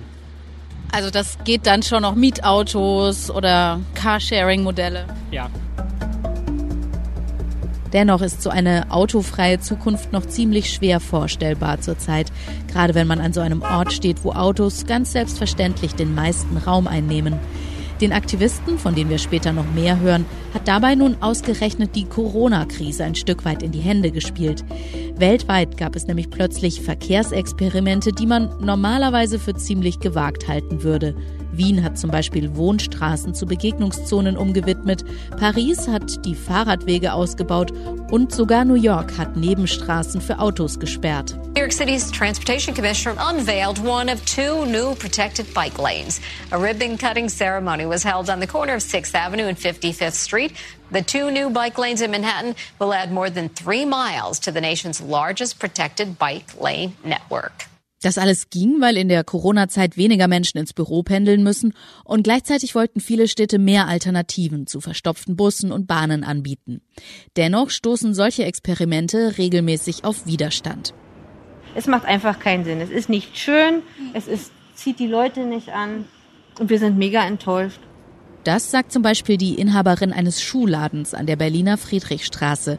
Also 0.92 1.10
das 1.10 1.38
geht 1.44 1.66
dann 1.66 1.84
schon 1.84 2.04
noch 2.04 2.16
Mietautos 2.16 3.30
oder 3.30 3.82
Carsharing-Modelle. 3.96 5.08
Ja. 5.32 5.50
Dennoch 7.96 8.22
ist 8.22 8.42
so 8.42 8.50
eine 8.50 8.92
autofreie 8.92 9.62
Zukunft 9.62 10.12
noch 10.12 10.26
ziemlich 10.26 10.70
schwer 10.70 11.00
vorstellbar 11.00 11.80
zurzeit, 11.80 12.30
gerade 12.68 12.94
wenn 12.94 13.08
man 13.08 13.22
an 13.22 13.32
so 13.32 13.40
einem 13.40 13.62
Ort 13.62 13.94
steht, 13.94 14.26
wo 14.26 14.34
Autos 14.34 14.86
ganz 14.86 15.14
selbstverständlich 15.14 15.96
den 15.96 16.14
meisten 16.14 16.58
Raum 16.58 16.88
einnehmen. 16.88 17.40
Den 18.02 18.12
Aktivisten, 18.12 18.78
von 18.78 18.96
denen 18.96 19.10
wir 19.10 19.18
später 19.18 19.54
noch 19.54 19.72
mehr 19.74 20.02
hören, 20.02 20.26
hat 20.54 20.68
dabei 20.68 20.96
nun 20.96 21.16
ausgerechnet 21.22 21.96
die 21.96 22.04
Corona-Krise 22.04 23.06
ein 23.06 23.16
Stück 23.16 23.46
weit 23.46 23.64
in 23.64 23.72
die 23.72 23.80
Hände 23.80 24.12
gespielt. 24.12 24.66
Weltweit 25.16 25.78
gab 25.78 25.96
es 25.96 26.06
nämlich 26.06 26.30
plötzlich 26.30 26.82
Verkehrsexperimente, 26.82 28.12
die 28.12 28.26
man 28.26 28.50
normalerweise 28.60 29.40
für 29.40 29.54
ziemlich 29.54 30.02
gewagt 30.02 30.50
halten 30.50 30.84
würde. 30.84 31.16
Wien 31.58 31.84
hat 31.84 31.98
zum 31.98 32.12
Beispiel 32.12 32.56
Wohnstraßen 32.56 33.34
zu 33.34 33.46
Begegnungszonen 33.46 34.38
umgewidmet, 34.38 35.04
Paris 35.40 35.88
hat 35.88 36.26
die 36.26 36.36
Fahrradwege 36.36 37.14
ausgebaut 37.14 37.72
und 38.12 38.32
sogar 38.32 38.66
New 38.66 38.76
York 38.76 39.18
hat 39.18 39.36
Nebenstraßen 39.36 40.22
für 40.22 40.40
Autos 40.40 40.80
gesperrt. 40.80 41.36
New 41.56 41.62
York 41.62 41.72
City's 41.72 42.12
Transportation 42.12 42.74
Commissioner 42.74 43.18
unveiled 43.30 43.80
one 43.80 44.12
of 44.12 44.24
two 44.26 44.66
new 44.66 44.96
protected 44.96 45.52
bike 45.54 45.80
lanes. 45.80 46.20
A 46.52 46.58
ribbon 46.58 46.98
cutting 46.98 47.30
ceremony 47.30 47.86
was 47.86 48.04
held 48.04 48.30
on 48.30 48.40
the 48.40 48.48
corner 48.48 48.76
of 48.76 48.82
6th 48.82 49.16
Avenue 49.16 49.48
and 49.48 49.58
55th 49.58 50.14
Street. 50.14 50.54
The 50.92 51.02
two 51.02 51.32
new 51.32 51.50
bike 51.50 51.78
lanes 51.78 52.02
in 52.02 52.12
Manhattan 52.12 52.56
will 52.80 52.94
add 52.94 53.12
more 53.12 53.30
than 53.30 53.50
three 53.50 53.86
miles 53.86 54.40
to 54.40 54.52
the 54.52 54.62
nation's 54.62 55.02
largest 55.02 55.60
protected 55.60 56.20
bike 56.20 56.60
lane 56.60 56.96
network. 57.04 57.66
Das 58.06 58.20
alles 58.20 58.52
ging, 58.52 58.82
weil 58.82 58.98
in 58.98 59.10
der 59.10 59.24
Corona-Zeit 59.24 59.98
weniger 59.98 60.28
Menschen 60.28 60.60
ins 60.60 60.74
Büro 60.74 61.02
pendeln 61.02 61.42
müssen 61.42 61.74
und 62.04 62.22
gleichzeitig 62.22 62.76
wollten 62.76 63.00
viele 63.00 63.28
Städte 63.28 63.58
mehr 63.58 63.88
Alternativen 63.88 64.68
zu 64.68 64.80
verstopften 64.80 65.36
Bussen 65.36 65.72
und 65.72 65.88
Bahnen 65.88 66.24
anbieten. 66.24 66.82
Dennoch 67.36 67.72
stoßen 67.72 68.14
solche 68.14 68.46
Experimente 68.46 69.40
regelmäßig 69.40 70.04
auf 70.04 70.28
Widerstand. 70.28 70.94
Es 71.74 71.88
macht 71.88 72.06
einfach 72.06 72.38
keinen 72.40 72.64
Sinn. 72.64 72.80
Es 72.80 72.92
ist 72.92 73.10
nicht 73.10 73.40
schön, 73.40 73.82
es 74.14 74.28
ist, 74.28 74.52
zieht 74.76 75.00
die 75.00 75.08
Leute 75.08 75.40
nicht 75.40 75.70
an 75.70 76.06
und 76.60 76.70
wir 76.70 76.78
sind 76.78 77.00
mega 77.00 77.26
enttäuscht. 77.26 77.80
Das 78.44 78.70
sagt 78.70 78.92
zum 78.92 79.02
Beispiel 79.02 79.38
die 79.38 79.56
Inhaberin 79.56 80.14
eines 80.14 80.40
Schuhladens 80.44 81.16
an 81.16 81.26
der 81.26 81.36
Berliner 81.36 81.80
Friedrichstraße. 81.80 82.78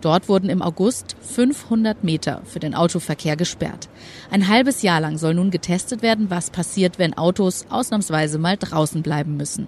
Dort 0.00 0.28
wurden 0.28 0.48
im 0.48 0.62
August 0.62 1.16
500 1.20 2.04
Meter 2.04 2.42
für 2.44 2.60
den 2.60 2.74
Autoverkehr 2.74 3.36
gesperrt. 3.36 3.88
Ein 4.30 4.48
halbes 4.48 4.82
Jahr 4.82 5.00
lang 5.00 5.18
soll 5.18 5.34
nun 5.34 5.50
getestet 5.50 6.02
werden, 6.02 6.30
was 6.30 6.50
passiert, 6.50 6.98
wenn 6.98 7.18
Autos 7.18 7.66
ausnahmsweise 7.68 8.38
mal 8.38 8.56
draußen 8.56 9.02
bleiben 9.02 9.36
müssen. 9.36 9.66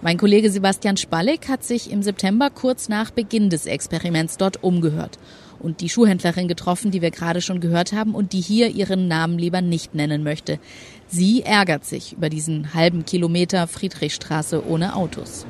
Mein 0.00 0.16
Kollege 0.16 0.50
Sebastian 0.50 0.96
Spallig 0.96 1.48
hat 1.48 1.64
sich 1.64 1.90
im 1.90 2.02
September 2.02 2.50
kurz 2.50 2.88
nach 2.88 3.10
Beginn 3.10 3.50
des 3.50 3.66
Experiments 3.66 4.36
dort 4.36 4.62
umgehört 4.62 5.18
und 5.58 5.80
die 5.80 5.88
Schuhhändlerin 5.88 6.46
getroffen, 6.46 6.92
die 6.92 7.02
wir 7.02 7.10
gerade 7.10 7.40
schon 7.40 7.60
gehört 7.60 7.92
haben 7.92 8.14
und 8.14 8.32
die 8.32 8.40
hier 8.40 8.68
ihren 8.68 9.08
Namen 9.08 9.38
lieber 9.38 9.60
nicht 9.60 9.94
nennen 9.94 10.22
möchte. 10.22 10.60
Sie 11.08 11.42
ärgert 11.42 11.84
sich 11.84 12.12
über 12.12 12.28
diesen 12.28 12.74
halben 12.74 13.04
Kilometer 13.04 13.66
Friedrichstraße 13.66 14.64
ohne 14.66 14.94
Autos. 14.94 15.46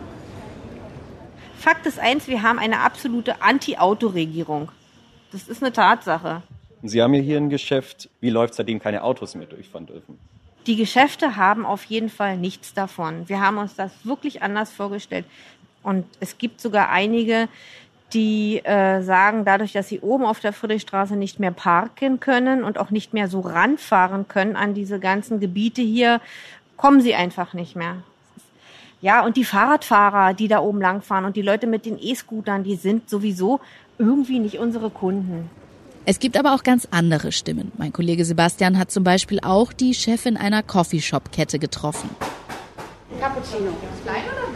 Fakt 1.59 1.87
ist 1.87 1.99
eins, 1.99 2.29
wir 2.29 2.43
haben 2.43 2.59
eine 2.59 2.81
absolute 2.81 3.43
Anti-Auto-Regierung. 3.43 4.71
Das 5.33 5.49
ist 5.49 5.63
eine 5.63 5.73
Tatsache. 5.73 6.43
Sie 6.83 7.03
haben 7.03 7.13
ja 7.15 7.21
hier 7.21 7.37
ein 7.37 7.51
Geschäft. 7.51 8.09
Wie 8.21 8.31
läuft 8.31 8.55
seitdem 8.55 8.79
keine 8.79 9.03
Autos 9.03 9.35
mehr 9.35 9.49
durchfahren 9.49 9.87
dürfen? 9.87 10.19
Die 10.67 10.77
Geschäfte 10.77 11.37
haben 11.37 11.67
auf 11.67 11.85
jeden 11.85 12.11
Fall 12.11 12.37
nichts 12.37 12.75
davon. 12.75 13.29
Wir 13.29 13.41
haben 13.41 13.59
uns 13.59 13.75
das 13.75 13.91
wirklich 14.05 14.43
anders 14.43 14.71
vorgestellt. 14.71 15.25
Und 15.83 16.07
es 16.21 16.39
gibt 16.39 16.61
sogar 16.61 16.91
einige, 16.91 17.49
die 18.13 18.65
äh, 18.65 19.03
sagen, 19.03 19.45
dadurch, 19.45 19.73
dass 19.73 19.89
sie 19.89 20.01
oben 20.01 20.25
auf 20.25 20.41
der 20.41 20.53
Friedrichstraße 20.53 21.17
nicht 21.17 21.41
mehr 21.41 21.51
parken 21.51 22.21
können 22.21 22.63
und 22.63 22.79
auch 22.79 22.91
nicht 22.91 23.13
mehr 23.13 23.29
so 23.29 23.41
ranfahren 23.41 24.29
können 24.29 24.57
an 24.57 24.75
diese 24.75 25.01
ganzen 25.01 25.41
Gebiete 25.41 25.83
hier, 25.83 26.21
kommen 26.77 27.01
sie 27.01 27.15
einfach 27.15 27.53
nicht 27.53 27.75
mehr. 27.75 28.03
Ja, 29.01 29.25
und 29.25 29.37
die 29.37 29.45
Fahrradfahrer, 29.45 30.35
die 30.35 30.49
da 30.49 30.59
oben 30.59 30.81
langfahren 30.81 31.25
und 31.25 31.37
die 31.37 31.43
Leute 31.43 31.67
mit 31.67 31.87
den 31.87 31.99
E-Scootern, 32.01 32.65
die 32.65 32.75
sind 32.75 33.09
sowieso 33.09 33.61
irgendwie 33.99 34.41
nicht 34.41 34.59
unsere 34.59 34.91
Kunden. 34.91 35.51
Es 36.05 36.19
gibt 36.19 36.37
aber 36.37 36.55
auch 36.55 36.63
ganz 36.63 36.89
andere 36.91 37.33
Stimmen. 37.33 37.71
Mein 37.77 37.93
Kollege 37.93 38.25
Sebastian 38.25 38.79
hat 38.79 38.91
zum 38.91 39.05
Beispiel 39.05 39.41
auch 39.43 39.73
die 39.73 39.95
Chefin 39.95 40.37
einer 40.37 40.63
Coffeeshop-Kette 40.63 41.59
getroffen. 41.59 42.11
Cappuccino. 43.21 43.73
Klein 44.05 44.23
oder? 44.25 44.48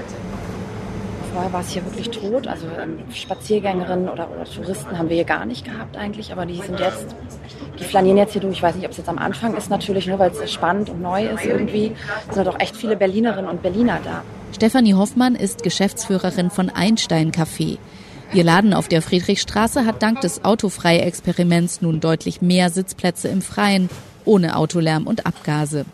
Vorher 1.32 1.52
war 1.52 1.60
es 1.60 1.70
hier 1.70 1.84
wirklich 1.84 2.10
tot. 2.10 2.46
Also 2.46 2.66
ähm, 2.80 2.98
Spaziergängerinnen 3.12 4.08
oder, 4.08 4.28
oder 4.30 4.44
Touristen 4.44 4.98
haben 4.98 5.08
wir 5.08 5.16
hier 5.16 5.24
gar 5.24 5.46
nicht 5.46 5.64
gehabt 5.64 5.96
eigentlich. 5.96 6.32
Aber 6.32 6.44
die 6.44 6.60
sind 6.60 6.78
jetzt, 6.78 7.06
die 7.78 7.84
flanieren 7.84 8.18
jetzt 8.18 8.32
hier 8.32 8.42
durch. 8.42 8.56
Ich 8.56 8.62
weiß 8.62 8.74
nicht, 8.74 8.84
ob 8.84 8.90
es 8.90 8.98
jetzt 8.98 9.08
am 9.08 9.18
Anfang 9.18 9.56
ist 9.56 9.70
natürlich, 9.70 10.06
nur 10.06 10.18
weil 10.18 10.30
es 10.30 10.52
spannend 10.52 10.90
und 10.90 11.00
neu 11.00 11.26
ist 11.26 11.46
irgendwie. 11.46 11.92
Es 12.28 12.34
sind 12.34 12.46
doch 12.46 12.60
echt 12.60 12.76
viele 12.76 12.96
Berlinerinnen 12.96 13.50
und 13.50 13.62
Berliner 13.62 13.98
da. 14.04 14.22
Stefanie 14.54 14.94
Hoffmann 14.94 15.34
ist 15.34 15.62
Geschäftsführerin 15.62 16.50
von 16.50 16.68
Einstein 16.68 17.32
Café. 17.32 17.78
Ihr 18.34 18.44
Laden 18.44 18.74
auf 18.74 18.88
der 18.88 19.02
Friedrichstraße 19.02 19.86
hat 19.86 20.02
dank 20.02 20.20
des 20.20 20.44
Autofrei-Experiments 20.44 21.82
nun 21.82 22.00
deutlich 22.00 22.42
mehr 22.42 22.70
Sitzplätze 22.70 23.28
im 23.28 23.42
Freien, 23.42 23.88
ohne 24.24 24.56
Autolärm 24.56 25.06
und 25.06 25.26
Abgase. 25.26 25.84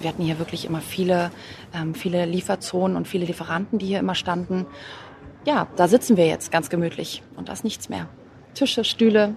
Wir 0.00 0.08
hatten 0.08 0.22
hier 0.22 0.38
wirklich 0.38 0.64
immer 0.64 0.80
viele, 0.80 1.30
ähm, 1.74 1.94
viele 1.94 2.24
Lieferzonen 2.24 2.96
und 2.96 3.08
viele 3.08 3.26
Lieferanten, 3.26 3.78
die 3.78 3.86
hier 3.86 3.98
immer 3.98 4.14
standen. 4.14 4.66
Ja, 5.44 5.66
da 5.76 5.88
sitzen 5.88 6.16
wir 6.16 6.26
jetzt 6.26 6.52
ganz 6.52 6.70
gemütlich 6.70 7.22
und 7.36 7.48
da 7.48 7.52
ist 7.52 7.64
nichts 7.64 7.88
mehr. 7.88 8.08
Tische, 8.54 8.84
Stühle, 8.84 9.34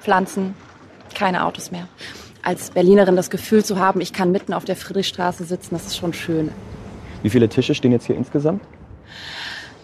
Pflanzen, 0.00 0.54
keine 1.14 1.44
Autos 1.44 1.70
mehr. 1.70 1.88
Als 2.42 2.70
Berlinerin 2.70 3.16
das 3.16 3.30
Gefühl 3.30 3.64
zu 3.64 3.78
haben, 3.78 4.00
ich 4.00 4.12
kann 4.12 4.32
mitten 4.32 4.54
auf 4.54 4.64
der 4.64 4.76
Friedrichstraße 4.76 5.44
sitzen, 5.44 5.74
das 5.74 5.86
ist 5.86 5.96
schon 5.96 6.12
schön. 6.12 6.50
Wie 7.22 7.30
viele 7.30 7.48
Tische 7.48 7.74
stehen 7.74 7.92
jetzt 7.92 8.06
hier 8.06 8.16
insgesamt? 8.16 8.62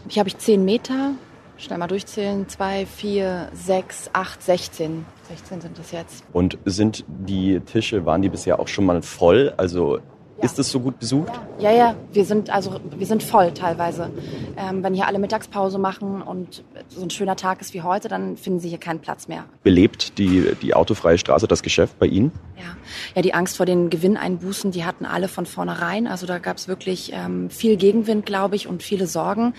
Hier 0.09 0.21
habe 0.21 0.29
ich 0.29 0.39
10 0.39 0.65
Meter. 0.65 1.13
Schnell 1.59 1.79
mal 1.79 1.87
durchzählen. 1.87 2.49
2, 2.49 2.87
4, 2.87 3.49
6, 3.53 4.11
8, 4.13 4.43
16. 4.43 5.07
16 5.29 5.61
sind 5.61 5.79
das 5.79 5.93
jetzt. 5.93 6.25
Und 6.33 6.59
sind 6.65 7.05
die 7.09 7.61
Tische, 7.61 8.07
waren 8.07 8.23
die 8.23 8.29
bisher 8.29 8.61
auch 8.61 8.69
schon 8.69 8.87
mal 8.87 9.03
voll? 9.03 9.53
Also. 9.57 10.01
Ist 10.43 10.59
es 10.59 10.71
so 10.71 10.81
gut 10.81 10.99
besucht? 10.99 11.33
Ja, 11.59 11.71
ja, 11.71 11.95
wir 12.13 12.25
sind 12.27 12.51
also 12.51 12.79
wir 12.97 13.07
sind 13.07 13.23
voll 13.23 13.53
teilweise. 13.53 14.11
Ähm, 14.57 14.83
wenn 14.83 14.93
hier 14.93 15.07
alle 15.07 15.19
Mittagspause 15.19 15.79
machen 15.79 16.21
und 16.21 16.63
so 16.89 17.03
ein 17.03 17.11
schöner 17.11 17.37
Tag 17.37 17.63
ist 17.63 17.73
wie 17.73 17.81
heute, 17.81 18.09
dann 18.09 18.37
finden 18.37 18.61
Sie 18.61 18.69
hier 18.69 18.79
keinen 18.79 19.01
Platz 19.01 19.29
mehr. 19.29 19.45
Belebt 19.63 20.19
die 20.19 20.55
die 20.61 20.75
autofreie 20.75 21.17
Straße 21.17 21.49
das 21.49 21.63
Geschäft 21.63 21.99
bei 21.99 22.07
Ihnen? 22.07 22.33
Ja, 22.57 22.77
ja, 23.15 23.23
die 23.23 23.33
Angst 23.33 23.57
vor 23.57 23.65
den 23.65 23.89
Gewinneinbußen, 23.89 24.73
die 24.73 24.85
hatten 24.85 25.07
alle 25.07 25.29
von 25.29 25.47
vornherein. 25.47 26.07
Also 26.07 26.27
da 26.27 26.39
gab 26.39 26.59
es 26.59 26.69
wirklich 26.69 27.13
ähm, 27.15 27.49
viel 27.49 27.77
Gegenwind, 27.77 28.27
glaube 28.27 28.57
ich, 28.57 28.69
und 28.69 28.83
viele 28.83 29.07
Sorgen. 29.07 29.55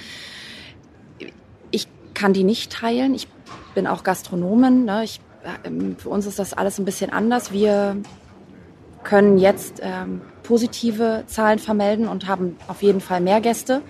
Ich 1.72 1.88
kann 2.13 2.34
die 2.34 2.43
nicht 2.43 2.72
teilen. 2.72 3.15
Ich 3.15 3.27
bin 3.74 3.88
auch 3.88 4.03
Gastronomin. 4.03 4.86
Ne? 4.86 5.03
Ich, 5.03 5.22
äh, 5.43 5.69
für 5.98 6.10
uns 6.10 6.27
ist 6.27 6.38
das 6.38 6.53
alles 6.53 6.77
ein 6.77 6.86
bisschen 6.86 7.12
anders. 7.12 7.51
Wir 7.51 7.98
können 9.03 9.37
jetzt 9.37 9.79
ähm, 9.81 10.21
positive 10.43 11.23
Zahlen 11.27 11.59
vermelden 11.59 12.07
und 12.07 12.27
haben 12.27 12.57
auf 12.67 12.81
jeden 12.81 13.01
Fall 13.01 13.21
mehr 13.21 13.41
Gäste. 13.41 13.81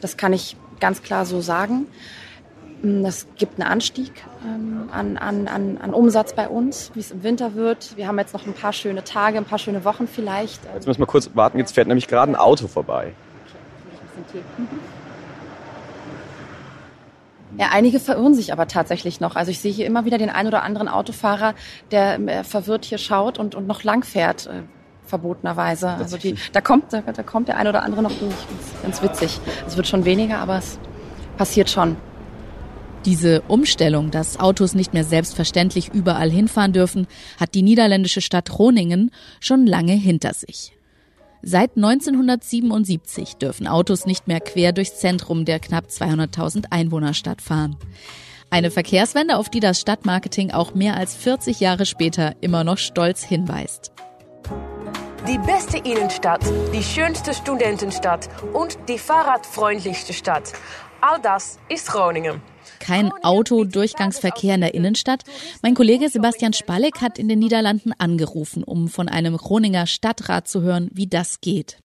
Das 0.00 0.16
kann 0.16 0.32
ich 0.32 0.56
ganz 0.80 1.02
klar 1.02 1.26
so 1.26 1.40
sagen. 1.40 1.86
Mm, 2.82 3.04
es 3.04 3.26
gibt 3.36 3.60
einen 3.60 3.70
Anstieg 3.70 4.12
ähm, 4.44 4.88
an, 4.92 5.16
an, 5.16 5.48
an, 5.48 5.78
an 5.78 5.94
Umsatz 5.94 6.34
bei 6.34 6.48
uns, 6.48 6.90
wie 6.94 7.00
es 7.00 7.10
im 7.10 7.22
Winter 7.22 7.54
wird. 7.54 7.96
Wir 7.96 8.06
haben 8.06 8.18
jetzt 8.18 8.34
noch 8.34 8.46
ein 8.46 8.52
paar 8.52 8.72
schöne 8.72 9.04
Tage, 9.04 9.38
ein 9.38 9.44
paar 9.44 9.58
schöne 9.58 9.84
Wochen 9.84 10.06
vielleicht. 10.06 10.60
Jetzt 10.74 10.86
müssen 10.86 11.00
wir 11.00 11.06
kurz 11.06 11.30
warten, 11.34 11.58
jetzt 11.58 11.74
fährt 11.74 11.88
nämlich 11.88 12.08
gerade 12.08 12.32
ein 12.32 12.36
Auto 12.36 12.66
vorbei. 12.68 13.12
Ja, 17.58 17.68
einige 17.72 18.00
verirren 18.00 18.34
sich 18.34 18.52
aber 18.52 18.66
tatsächlich 18.66 19.20
noch. 19.20 19.36
Also 19.36 19.50
ich 19.50 19.60
sehe 19.60 19.72
hier 19.72 19.86
immer 19.86 20.04
wieder 20.04 20.18
den 20.18 20.30
einen 20.30 20.48
oder 20.48 20.62
anderen 20.62 20.88
Autofahrer, 20.88 21.54
der 21.90 22.18
äh, 22.20 22.44
verwirrt 22.44 22.84
hier 22.84 22.98
schaut 22.98 23.38
und, 23.38 23.54
und 23.54 23.66
noch 23.66 23.84
lang 23.84 24.04
fährt. 24.04 24.46
Äh, 24.46 24.62
verbotenerweise. 25.06 25.90
Also 25.90 26.16
die, 26.16 26.34
da 26.52 26.60
kommt, 26.60 26.92
da, 26.92 27.02
da 27.02 27.22
kommt 27.22 27.48
der 27.48 27.58
ein 27.58 27.68
oder 27.68 27.82
andere 27.82 28.02
noch 28.02 28.12
durch. 28.12 28.34
Ganz, 28.48 28.82
ganz 28.82 29.02
witzig. 29.02 29.40
Es 29.66 29.76
wird 29.76 29.86
schon 29.86 30.04
weniger, 30.04 30.38
aber 30.38 30.58
es 30.58 30.78
passiert 31.36 31.70
schon. 31.70 31.96
Diese 33.04 33.42
Umstellung, 33.42 34.10
dass 34.10 34.40
Autos 34.40 34.74
nicht 34.74 34.94
mehr 34.94 35.04
selbstverständlich 35.04 35.92
überall 35.92 36.30
hinfahren 36.30 36.72
dürfen, 36.72 37.06
hat 37.38 37.54
die 37.54 37.62
niederländische 37.62 38.22
Stadt 38.22 38.48
Groningen 38.48 39.10
schon 39.40 39.66
lange 39.66 39.92
hinter 39.92 40.32
sich. 40.32 40.72
Seit 41.46 41.76
1977 41.76 43.36
dürfen 43.36 43.66
Autos 43.66 44.06
nicht 44.06 44.26
mehr 44.26 44.40
quer 44.40 44.72
durchs 44.72 44.98
Zentrum 44.98 45.44
der 45.44 45.60
knapp 45.60 45.88
200.000 45.88 46.66
Einwohnerstadt 46.70 47.42
fahren. 47.42 47.76
Eine 48.48 48.70
Verkehrswende, 48.70 49.36
auf 49.36 49.50
die 49.50 49.60
das 49.60 49.78
Stadtmarketing 49.78 50.52
auch 50.52 50.74
mehr 50.74 50.96
als 50.96 51.14
40 51.14 51.60
Jahre 51.60 51.84
später 51.84 52.34
immer 52.40 52.64
noch 52.64 52.78
stolz 52.78 53.22
hinweist. 53.22 53.92
Die 55.28 55.38
beste 55.38 55.76
Innenstadt, 55.78 56.40
die 56.72 56.82
schönste 56.82 57.34
Studentenstadt 57.34 58.30
und 58.54 58.78
die 58.88 58.98
fahrradfreundlichste 58.98 60.14
Stadt. 60.14 60.52
All 61.02 61.20
das 61.20 61.58
ist 61.68 61.88
Groningen. 61.88 62.40
Kein 62.84 63.10
Autodurchgangsverkehr 63.22 64.56
in 64.56 64.60
der 64.60 64.74
Innenstadt. 64.74 65.22
Mein 65.62 65.72
Kollege 65.74 66.10
Sebastian 66.10 66.52
Spalek 66.52 67.00
hat 67.00 67.18
in 67.18 67.28
den 67.28 67.38
Niederlanden 67.38 67.92
angerufen, 67.96 68.62
um 68.62 68.88
von 68.88 69.08
einem 69.08 69.38
Groninger 69.38 69.86
Stadtrat 69.86 70.48
zu 70.48 70.60
hören, 70.60 70.90
wie 70.92 71.06
das 71.06 71.40
geht. 71.40 71.78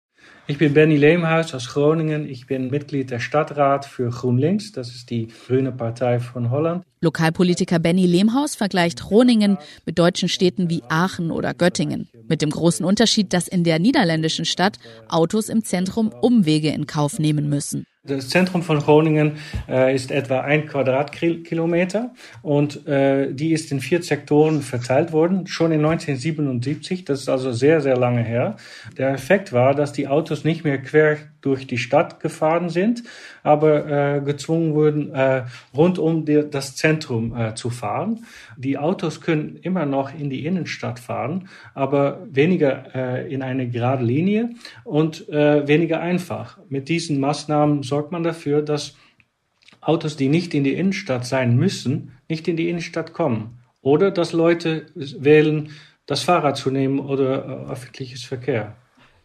Ich 0.47 0.57
bin 0.57 0.73
Benny 0.73 0.97
Lehmhaus 0.97 1.53
aus 1.53 1.69
Groningen. 1.69 2.27
Ich 2.27 2.47
bin 2.47 2.69
Mitglied 2.69 3.11
der 3.11 3.19
Stadtrat 3.19 3.85
für 3.85 4.09
GroenLinks. 4.09 4.73
Das 4.73 4.89
ist 4.89 5.09
die 5.09 5.27
grüne 5.27 5.71
Partei 5.71 6.19
von 6.19 6.49
Holland. 6.49 6.83
Lokalpolitiker 6.99 7.79
Benny 7.79 8.05
Lehmhaus 8.05 8.55
vergleicht 8.55 8.99
Groningen 8.99 9.57
mit 9.85 9.97
deutschen 9.97 10.27
Städten 10.27 10.69
wie 10.69 10.83
Aachen 10.89 11.31
oder 11.31 11.53
Göttingen. 11.53 12.09
Mit 12.27 12.41
dem 12.41 12.49
großen 12.49 12.85
Unterschied, 12.85 13.31
dass 13.31 13.47
in 13.47 13.63
der 13.63 13.79
niederländischen 13.79 14.43
Stadt 14.43 14.79
Autos 15.07 15.47
im 15.47 15.63
Zentrum 15.63 16.11
Umwege 16.21 16.71
in 16.71 16.87
Kauf 16.87 17.19
nehmen 17.19 17.47
müssen. 17.47 17.85
Das 18.03 18.29
Zentrum 18.29 18.63
von 18.63 18.79
Groningen 18.79 19.33
äh, 19.67 19.93
ist 19.93 20.09
etwa 20.09 20.39
ein 20.39 20.67
Quadratkilometer 20.67 22.11
und 22.41 22.87
äh, 22.87 23.33
die 23.33 23.51
ist 23.51 23.73
in 23.73 23.81
vier 23.81 24.01
Sektoren 24.01 24.61
verteilt 24.61 25.11
worden, 25.11 25.47
schon 25.47 25.73
in 25.73 25.83
1977. 25.83 27.03
Das 27.03 27.19
ist 27.19 27.27
also 27.27 27.51
sehr, 27.51 27.81
sehr 27.81 27.97
lange 27.97 28.23
her. 28.23 28.55
Der 28.97 29.09
Effekt 29.09 29.51
war, 29.51 29.75
dass 29.75 29.91
die 29.91 30.07
Autos 30.07 30.45
nicht 30.45 30.63
mehr 30.63 30.77
quer 30.81 31.17
durch 31.41 31.67
die 31.67 31.77
Stadt 31.77 32.19
gefahren 32.19 32.69
sind, 32.69 33.03
aber 33.43 33.87
äh, 34.17 34.21
gezwungen 34.21 34.75
wurden, 34.75 35.13
äh, 35.13 35.43
rund 35.75 35.99
um 35.99 36.25
die, 36.25 36.43
das 36.49 36.75
Zentrum 36.75 37.35
äh, 37.35 37.55
zu 37.55 37.69
fahren. 37.69 38.25
Die 38.57 38.77
Autos 38.77 39.21
können 39.21 39.57
immer 39.61 39.85
noch 39.85 40.13
in 40.13 40.29
die 40.29 40.45
Innenstadt 40.45 40.99
fahren, 40.99 41.47
aber 41.73 42.25
weniger 42.29 42.95
äh, 42.95 43.33
in 43.33 43.41
eine 43.41 43.69
gerade 43.69 44.03
Linie 44.03 44.51
und 44.83 45.27
äh, 45.29 45.67
weniger 45.67 46.01
einfach. 46.01 46.59
Mit 46.69 46.89
diesen 46.89 47.19
Maßnahmen 47.19 47.83
sorgt 47.89 48.11
man 48.11 48.23
dafür, 48.23 48.61
dass 48.61 48.95
Autos, 49.81 50.15
die 50.15 50.29
nicht 50.29 50.53
in 50.53 50.63
die 50.63 50.73
Innenstadt 50.73 51.25
sein 51.25 51.55
müssen, 51.55 52.13
nicht 52.27 52.47
in 52.47 52.55
die 52.55 52.69
Innenstadt 52.69 53.13
kommen. 53.13 53.59
Oder 53.81 54.11
dass 54.11 54.33
Leute 54.33 54.87
wählen, 54.95 55.71
das 56.05 56.23
Fahrrad 56.23 56.57
zu 56.57 56.71
nehmen 56.71 56.99
oder 56.99 57.45
äh, 57.45 57.71
öffentliches 57.71 58.23
Verkehr. 58.23 58.75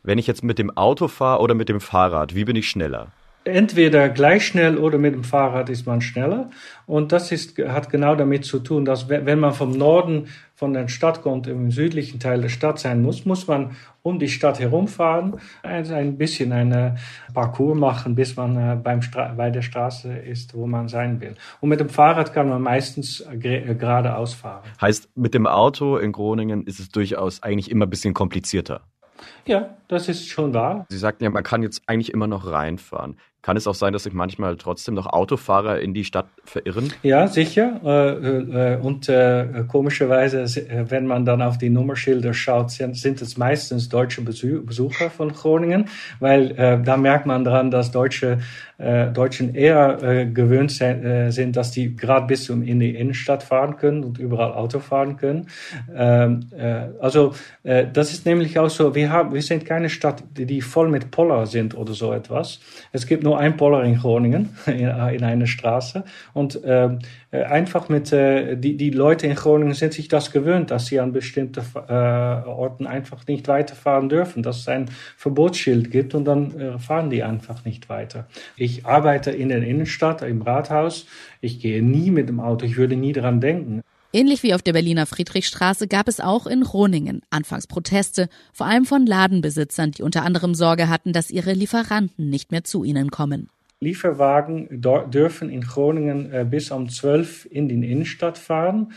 Wenn 0.02 0.18
ich 0.18 0.26
jetzt 0.26 0.44
mit 0.44 0.58
dem 0.58 0.76
Auto 0.76 1.08
fahre 1.08 1.40
oder 1.40 1.54
mit 1.54 1.68
dem 1.68 1.80
Fahrrad, 1.80 2.34
wie 2.34 2.44
bin 2.44 2.56
ich 2.56 2.68
schneller? 2.68 3.10
Entweder 3.44 4.08
gleich 4.10 4.46
schnell 4.46 4.78
oder 4.78 4.98
mit 4.98 5.14
dem 5.14 5.24
Fahrrad 5.24 5.68
ist 5.70 5.86
man 5.86 6.00
schneller. 6.00 6.50
Und 6.86 7.12
das 7.12 7.32
ist, 7.32 7.58
hat 7.58 7.90
genau 7.90 8.14
damit 8.14 8.44
zu 8.44 8.58
tun, 8.58 8.84
dass 8.84 9.08
wenn 9.08 9.40
man 9.40 9.52
vom 9.52 9.72
Norden 9.72 10.28
von 10.64 10.72
der 10.72 10.88
Stadt 10.88 11.20
kommt, 11.20 11.46
im 11.46 11.70
südlichen 11.70 12.20
Teil 12.20 12.40
der 12.40 12.48
Stadt 12.48 12.78
sein 12.78 13.02
muss, 13.02 13.26
muss 13.26 13.46
man 13.46 13.76
um 14.00 14.18
die 14.18 14.28
Stadt 14.28 14.58
herumfahren, 14.60 15.38
also 15.62 15.92
ein 15.92 16.16
bisschen 16.16 16.52
einen 16.52 16.96
Parcours 17.34 17.76
machen, 17.76 18.14
bis 18.14 18.34
man 18.34 18.56
äh, 18.56 18.76
beim 18.82 19.02
Stra 19.02 19.34
bei 19.36 19.50
der 19.50 19.60
Straße 19.60 20.10
ist, 20.16 20.54
wo 20.54 20.66
man 20.66 20.88
sein 20.88 21.20
will. 21.20 21.34
Und 21.60 21.68
mit 21.68 21.80
dem 21.80 21.90
Fahrrad 21.90 22.32
kann 22.32 22.48
man 22.48 22.62
meistens 22.62 23.20
äh, 23.20 23.36
geradeaus 23.36 24.32
fahren. 24.32 24.62
Heißt, 24.80 25.10
mit 25.14 25.34
dem 25.34 25.46
Auto 25.46 25.98
in 25.98 26.12
Groningen 26.12 26.66
ist 26.66 26.80
es 26.80 26.88
durchaus 26.88 27.42
eigentlich 27.42 27.70
immer 27.70 27.84
ein 27.84 27.90
bisschen 27.90 28.14
komplizierter. 28.14 28.80
Ja, 29.44 29.76
das 29.88 30.08
ist 30.08 30.26
schon 30.26 30.54
wahr. 30.54 30.86
Sie 30.88 30.96
sagten 30.96 31.24
ja, 31.24 31.30
man 31.30 31.42
kann 31.42 31.62
jetzt 31.62 31.82
eigentlich 31.86 32.10
immer 32.10 32.26
noch 32.26 32.50
reinfahren. 32.50 33.18
Kann 33.44 33.58
es 33.58 33.66
auch 33.66 33.74
sein, 33.74 33.92
dass 33.92 34.04
sich 34.04 34.14
manchmal 34.14 34.56
trotzdem 34.56 34.94
noch 34.94 35.04
Autofahrer 35.04 35.78
in 35.78 35.92
die 35.92 36.04
Stadt 36.04 36.24
verirren? 36.44 36.94
Ja, 37.02 37.28
sicher. 37.28 37.78
Äh, 37.84 38.74
äh, 38.74 38.76
und 38.78 39.06
äh, 39.10 39.64
komischerweise, 39.68 40.46
wenn 40.88 41.06
man 41.06 41.26
dann 41.26 41.42
auf 41.42 41.58
die 41.58 41.68
Nummerschilder 41.68 42.32
schaut, 42.32 42.70
sind 42.70 43.20
es 43.20 43.36
meistens 43.36 43.90
deutsche 43.90 44.22
Besucher 44.22 45.10
von 45.10 45.30
Groningen, 45.34 45.90
weil 46.20 46.82
da 46.84 46.96
merkt 46.96 47.26
man 47.26 47.44
dran, 47.44 47.70
dass 47.70 47.90
Deutsche 47.90 48.38
Deutschen 48.76 49.54
eher 49.54 50.26
gewöhnt 50.26 50.72
sind, 50.72 51.56
dass 51.56 51.70
die 51.70 51.94
gerade 51.94 52.26
bis 52.26 52.44
zum 52.44 52.62
in 52.62 52.80
die 52.80 52.96
Innenstadt 52.96 53.44
fahren 53.44 53.76
können 53.76 54.02
und 54.02 54.18
überall 54.18 54.52
Auto 54.52 54.80
fahren 54.80 55.16
können. 55.16 55.46
Ähm, 55.94 56.48
äh, 56.56 56.88
also 57.00 57.34
das 57.62 58.12
ist 58.12 58.26
nämlich 58.26 58.58
auch 58.58 58.68
so, 58.68 58.94
wir 58.94 59.10
haben, 59.10 59.32
wir 59.32 59.42
sind 59.42 59.64
keine 59.64 59.88
Stadt, 59.88 60.24
die 60.36 60.60
voll 60.60 60.88
mit 60.88 61.12
Poller 61.12 61.46
sind 61.46 61.76
oder 61.76 61.92
so 61.92 62.12
etwas. 62.12 62.58
Es 62.92 63.06
gibt 63.06 63.22
nur 63.22 63.33
ein 63.34 63.56
Poller 63.56 63.84
in 63.84 63.96
Groningen 63.96 64.50
in, 64.66 64.88
in 64.88 65.24
einer 65.24 65.46
Straße 65.46 66.04
und 66.32 66.60
ähm, 66.64 66.98
einfach 67.30 67.88
mit 67.88 68.12
die 68.12 68.76
die 68.76 68.90
Leute 68.90 69.26
in 69.26 69.34
Groningen 69.34 69.74
sind 69.74 69.92
sich 69.92 70.08
das 70.08 70.30
gewöhnt, 70.30 70.70
dass 70.70 70.86
sie 70.86 71.00
an 71.00 71.12
bestimmte 71.12 71.62
Orten 71.74 72.86
einfach 72.86 73.26
nicht 73.26 73.48
weiterfahren 73.48 74.08
dürfen, 74.08 74.42
dass 74.44 74.58
es 74.58 74.68
ein 74.68 74.88
Verbotsschild 75.16 75.90
gibt 75.90 76.14
und 76.14 76.26
dann 76.26 76.78
fahren 76.78 77.10
die 77.10 77.24
einfach 77.24 77.64
nicht 77.64 77.88
weiter. 77.88 78.26
Ich 78.56 78.86
arbeite 78.86 79.32
in 79.32 79.48
der 79.48 79.62
Innenstadt, 79.62 80.22
im 80.22 80.42
Rathaus. 80.42 81.06
Ich 81.40 81.60
gehe 81.60 81.82
nie 81.82 82.10
mit 82.10 82.28
dem 82.28 82.40
Auto. 82.40 82.64
Ich 82.64 82.76
würde 82.76 82.96
nie 82.96 83.12
daran 83.12 83.40
denken. 83.40 83.82
Ähnlich 84.14 84.44
wie 84.44 84.54
auf 84.54 84.62
der 84.62 84.74
Berliner 84.74 85.06
Friedrichstraße 85.06 85.88
gab 85.88 86.06
es 86.06 86.20
auch 86.20 86.46
in 86.46 86.60
Groningen 86.60 87.22
anfangs 87.30 87.66
Proteste, 87.66 88.28
vor 88.52 88.66
allem 88.66 88.84
von 88.84 89.06
Ladenbesitzern, 89.06 89.90
die 89.90 90.04
unter 90.04 90.22
anderem 90.22 90.54
Sorge 90.54 90.88
hatten, 90.88 91.12
dass 91.12 91.32
ihre 91.32 91.52
Lieferanten 91.52 92.30
nicht 92.30 92.52
mehr 92.52 92.62
zu 92.62 92.84
ihnen 92.84 93.10
kommen. 93.10 93.48
Lieferwagen 93.80 94.68
dürfen 94.70 95.50
in 95.50 95.62
Groningen 95.62 96.32
äh, 96.32 96.46
bis 96.48 96.70
um 96.70 96.88
12 96.88 97.48
in 97.50 97.68
die 97.68 97.74
Innenstadt 97.90 98.38
fahren 98.38 98.92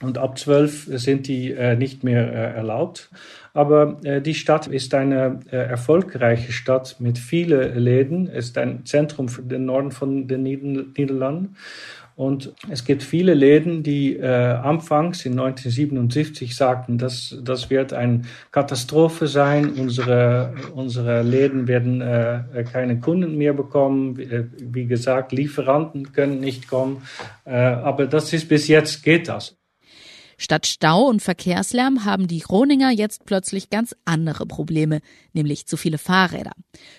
und 0.00 0.16
ab 0.16 0.38
12 0.38 0.98
sind 0.98 1.28
die 1.28 1.52
äh, 1.52 1.76
nicht 1.76 2.02
mehr 2.02 2.26
äh, 2.32 2.56
erlaubt. 2.56 3.10
Aber 3.52 4.00
die 4.02 4.34
Stadt 4.34 4.66
ist 4.66 4.94
eine 4.94 5.38
erfolgreiche 5.52 6.50
Stadt 6.50 6.96
mit 6.98 7.18
vielen 7.18 7.78
Läden. 7.78 8.26
Es 8.26 8.46
ist 8.46 8.58
ein 8.58 8.84
Zentrum 8.84 9.28
für 9.28 9.42
den 9.42 9.66
Norden 9.66 9.92
von 9.92 10.26
den 10.26 10.42
Niederlanden. 10.42 11.54
Und 12.16 12.52
es 12.70 12.84
gibt 12.84 13.02
viele 13.02 13.34
Läden, 13.34 13.82
die 13.82 14.16
äh, 14.16 14.26
anfangs 14.26 15.26
in 15.26 15.32
1977 15.32 16.54
sagten, 16.54 16.96
dass 16.96 17.36
das 17.42 17.70
wird 17.70 17.92
eine 17.92 18.22
Katastrophe 18.52 19.26
sein. 19.26 19.72
Unsere, 19.72 20.54
unsere 20.74 21.22
Läden 21.22 21.66
werden 21.66 22.00
äh, 22.00 22.64
keine 22.70 23.00
Kunden 23.00 23.36
mehr 23.36 23.52
bekommen. 23.52 24.18
Äh, 24.20 24.44
wie 24.60 24.86
gesagt, 24.86 25.32
Lieferanten 25.32 26.12
können 26.12 26.38
nicht 26.38 26.68
kommen. 26.68 27.02
Äh, 27.44 27.56
aber 27.56 28.06
das 28.06 28.32
ist 28.32 28.48
bis 28.48 28.68
jetzt 28.68 29.02
geht 29.02 29.28
das. 29.28 29.56
Statt 30.36 30.66
Stau 30.66 31.06
und 31.06 31.20
Verkehrslärm 31.20 32.04
haben 32.04 32.28
die 32.28 32.40
Groninger 32.40 32.90
jetzt 32.90 33.24
plötzlich 33.24 33.70
ganz 33.70 33.94
andere 34.04 34.46
Probleme, 34.46 35.00
nämlich 35.32 35.66
zu 35.66 35.76
viele 35.76 35.98
Fahrräder. 35.98 36.52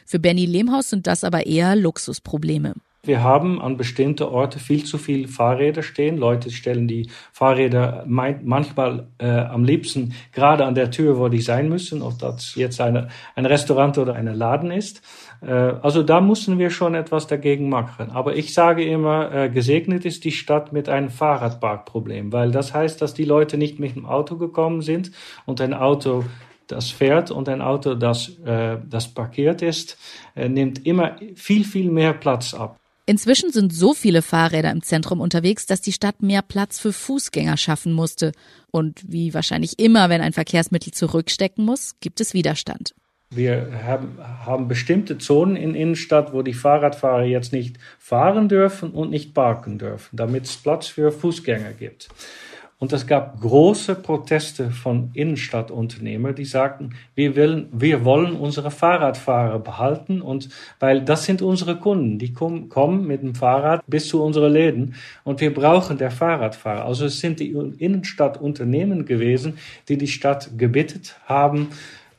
Für 0.06 0.20
Benny 0.20 0.46
Lehmhaus 0.46 0.90
sind 0.90 1.08
das 1.08 1.24
aber 1.24 1.46
eher 1.46 1.76
Luxusprobleme. 1.76 2.74
Wir 3.08 3.24
haben 3.24 3.62
an 3.62 3.78
bestimmte 3.78 4.32
Orte 4.32 4.60
viel 4.60 4.84
zu 4.84 4.98
viele 4.98 5.28
Fahrräder 5.28 5.84
stehen. 5.84 6.18
Leute 6.18 6.52
stellen 6.52 6.88
die 6.88 7.10
Fahrräder 7.32 8.04
manchmal 8.08 9.08
äh, 9.20 9.28
am 9.28 9.64
liebsten 9.64 10.14
gerade 10.32 10.66
an 10.66 10.76
der 10.76 10.92
Tür, 10.92 11.20
wo 11.20 11.28
die 11.28 11.42
sein 11.42 11.70
müssen, 11.70 12.02
ob 12.02 12.18
das 12.20 12.56
jetzt 12.56 12.82
eine, 12.82 13.10
ein 13.36 13.46
Restaurant 13.46 13.98
oder 13.98 14.16
ein 14.16 14.28
Laden 14.28 14.72
ist. 14.72 15.02
Äh, 15.42 15.52
also 15.52 16.04
da 16.04 16.22
müssen 16.22 16.60
wir 16.60 16.70
schon 16.70 16.96
etwas 16.96 17.28
dagegen 17.28 17.70
machen. 17.70 18.12
Aber 18.12 18.36
ich 18.36 18.54
sage 18.54 18.84
immer, 18.84 19.32
äh, 19.34 19.50
gesegnet 19.50 20.06
ist 20.06 20.24
die 20.24 20.32
Stadt 20.32 20.74
mit 20.74 20.90
einem 20.90 21.10
Fahrradparkproblem, 21.10 22.34
weil 22.34 22.52
das 22.52 22.74
heißt, 22.74 23.02
dass 23.02 23.14
die 23.14 23.26
Leute 23.26 23.58
nicht 23.58 23.80
mit 23.80 23.96
dem 23.96 24.06
Auto 24.06 24.38
gekommen 24.38 24.82
sind 24.82 25.12
und 25.46 25.62
ein 25.62 25.74
Auto 25.74 26.24
das 26.68 26.90
fährt 26.90 27.32
und 27.32 27.48
ein 27.48 27.62
Auto, 27.62 27.96
das, 27.96 28.40
äh, 28.40 28.78
das 28.90 29.08
parkiert 29.08 29.62
ist, 29.62 29.98
äh, 30.36 30.50
nimmt 30.50 30.86
immer 30.86 31.18
viel, 31.36 31.64
viel 31.64 31.92
mehr 31.92 32.14
Platz 32.14 32.54
ab. 32.54 32.80
Inzwischen 33.08 33.52
sind 33.52 33.72
so 33.72 33.94
viele 33.94 34.24
Fahrräder 34.24 34.72
im 34.72 34.82
Zentrum 34.82 35.22
unterwegs, 35.22 35.68
dass 35.68 35.80
die 35.80 35.92
Stadt 35.92 36.24
mehr 36.24 36.42
Platz 36.42 36.80
für 36.80 36.92
Fußgänger 36.92 37.56
schaffen 37.58 37.94
musste. 37.94 38.32
Und 38.72 39.04
wie 39.08 39.34
wahrscheinlich 39.34 39.78
immer, 39.78 40.10
wenn 40.10 40.22
ein 40.22 40.34
Verkehrsmittel 40.34 40.92
zurückstecken 40.92 41.64
muss, 41.64 42.00
gibt 42.00 42.20
es 42.20 42.34
Widerstand. 42.34 42.96
Wir 43.30 43.84
haben, 43.84 44.18
haben 44.20 44.68
bestimmte 44.68 45.18
Zonen 45.18 45.56
in 45.56 45.76
Innenstadt, 45.76 46.34
wo 46.34 46.42
die 46.42 46.54
Fahrradfahrer 46.54 47.26
jetzt 47.26 47.54
nicht 47.54 47.78
fahren 48.00 48.50
dürfen 48.50 48.92
und 48.92 49.12
nicht 49.12 49.34
parken 49.34 49.78
dürfen, 49.78 50.16
damit 50.16 50.46
es 50.46 50.56
Platz 50.56 50.88
für 50.88 51.12
Fußgänger 51.12 51.74
gibt. 51.74 52.10
Und 52.78 52.92
es 52.92 53.08
gab 53.08 53.40
große 53.40 53.96
Proteste 53.96 54.70
von 54.70 55.10
Innenstadtunternehmern, 55.14 56.36
die 56.36 56.44
sagten, 56.44 56.94
wir, 57.16 57.38
wollen, 57.38 57.70
wir 57.72 58.04
wollen 58.04 58.36
unsere 58.36 58.70
Fahrradfahrer 58.70 59.60
behalten 59.60 60.22
und 60.22 60.50
weil 60.82 61.02
das 61.02 61.24
sind 61.24 61.42
unsere 61.42 61.78
Kunden, 61.78 62.20
die 62.20 62.34
kommen, 62.34 62.68
kommen 62.68 63.08
mit 63.08 63.22
dem 63.22 63.34
Fahrrad 63.34 63.82
bis 63.88 64.10
zu 64.10 64.22
unseren 64.22 64.52
Läden 64.52 64.96
und 65.24 65.40
wir 65.40 65.54
brauchen 65.54 65.98
der 65.98 66.12
Fahrradfahrer. 66.12 66.84
Also 66.84 67.06
es 67.06 67.22
sind 67.22 67.40
die 67.40 67.52
Innenstadtunternehmen 67.52 69.06
gewesen, 69.06 69.58
die 69.88 69.98
die 69.98 70.08
Stadt 70.08 70.58
gebittet 70.58 71.16
haben, 71.26 71.70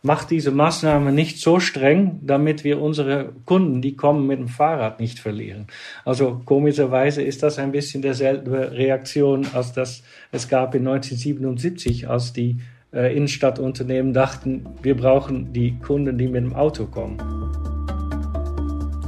macht 0.06 0.30
diese 0.30 0.52
Maßnahme 0.52 1.12
nicht 1.12 1.40
so 1.40 1.58
streng, 1.58 2.20
damit 2.22 2.62
wir 2.62 2.80
unsere 2.80 3.32
Kunden, 3.44 3.82
die 3.82 3.96
kommen 3.96 4.26
mit 4.26 4.38
dem 4.38 4.48
Fahrrad, 4.48 5.00
nicht 5.00 5.18
verlieren. 5.18 5.66
Also 6.04 6.40
komischerweise 6.44 7.22
ist 7.22 7.42
das 7.42 7.58
ein 7.58 7.72
bisschen 7.72 8.02
derselbe 8.02 8.72
Reaktion, 8.72 9.46
als 9.52 9.72
das 9.72 10.02
es 10.30 10.48
gab 10.48 10.74
in 10.74 10.86
1977, 10.86 12.08
als 12.08 12.32
die 12.32 12.58
äh, 12.92 13.14
Innenstadtunternehmen 13.16 14.12
dachten, 14.12 14.66
wir 14.80 14.96
brauchen 14.96 15.52
die 15.52 15.78
Kunden, 15.80 16.16
die 16.16 16.28
mit 16.28 16.44
dem 16.44 16.54
Auto 16.54 16.86
kommen. 16.86 17.75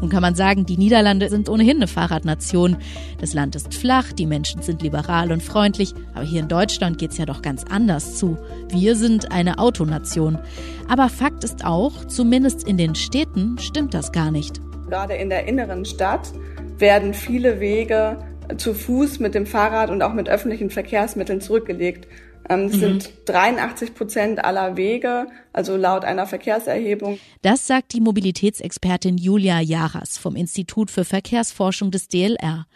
Nun 0.01 0.11
kann 0.11 0.23
man 0.23 0.35
sagen, 0.35 0.65
die 0.65 0.77
Niederlande 0.77 1.29
sind 1.29 1.49
ohnehin 1.49 1.79
eine 1.79 1.89
Fahrradnation. 1.89 2.77
Das 3.21 3.35
Land 3.35 3.57
ist 3.57 3.75
flach, 3.75 4.13
die 4.13 4.27
Menschen 4.27 4.63
sind 4.63 4.83
liberal 4.83 5.33
und 5.33 5.43
freundlich, 5.43 5.95
aber 6.15 6.25
hier 6.25 6.41
in 6.41 6.49
Deutschland 6.49 6.99
geht 6.99 7.13
es 7.13 7.19
ja 7.19 7.27
doch 7.27 7.43
ganz 7.43 7.65
anders 7.69 8.17
zu. 8.17 8.39
Wir 8.69 8.95
sind 8.95 9.33
eine 9.33 9.59
Autonation. 9.59 10.39
Aber 10.89 11.09
Fakt 11.09 11.45
ist 11.45 11.65
auch, 11.65 12.05
zumindest 12.05 12.67
in 12.67 12.77
den 12.77 12.95
Städten 12.95 13.59
stimmt 13.59 13.95
das 13.95 14.13
gar 14.13 14.31
nicht. 14.31 14.61
Gerade 14.89 15.15
in 15.15 15.29
der 15.29 15.47
inneren 15.47 15.85
Stadt 15.85 16.33
werden 16.79 17.13
viele 17.13 17.61
Wege 17.61 18.19
zu 18.57 18.73
Fuß 18.73 19.19
mit 19.21 19.35
dem 19.35 19.47
Fahrrad 19.47 19.91
und 19.91 20.03
auch 20.03 20.15
mit 20.15 20.29
öffentlichen 20.29 20.71
Verkehrsmitteln 20.71 21.41
zurückgelegt. 21.41 22.09
Ähm, 22.49 22.67
es 22.67 22.77
mhm. 22.77 22.81
sind 22.81 23.11
83 23.27 23.95
Prozent 23.95 24.45
aller 24.45 24.77
Wege, 24.77 25.27
also 25.53 25.77
laut 25.77 26.05
einer 26.05 26.27
Verkehrserhebung. 26.27 27.19
Das 27.43 27.67
sagt 27.67 27.93
die 27.93 28.01
Mobilitätsexpertin 28.01 29.19
Julia 29.19 29.61
Jaras 29.61 30.19
vom 30.19 30.37
Institut 30.37 30.91
für 30.91 31.05
Verkehrsforschung 31.05 31.91
des 31.91 32.09
DLR. 32.09 32.67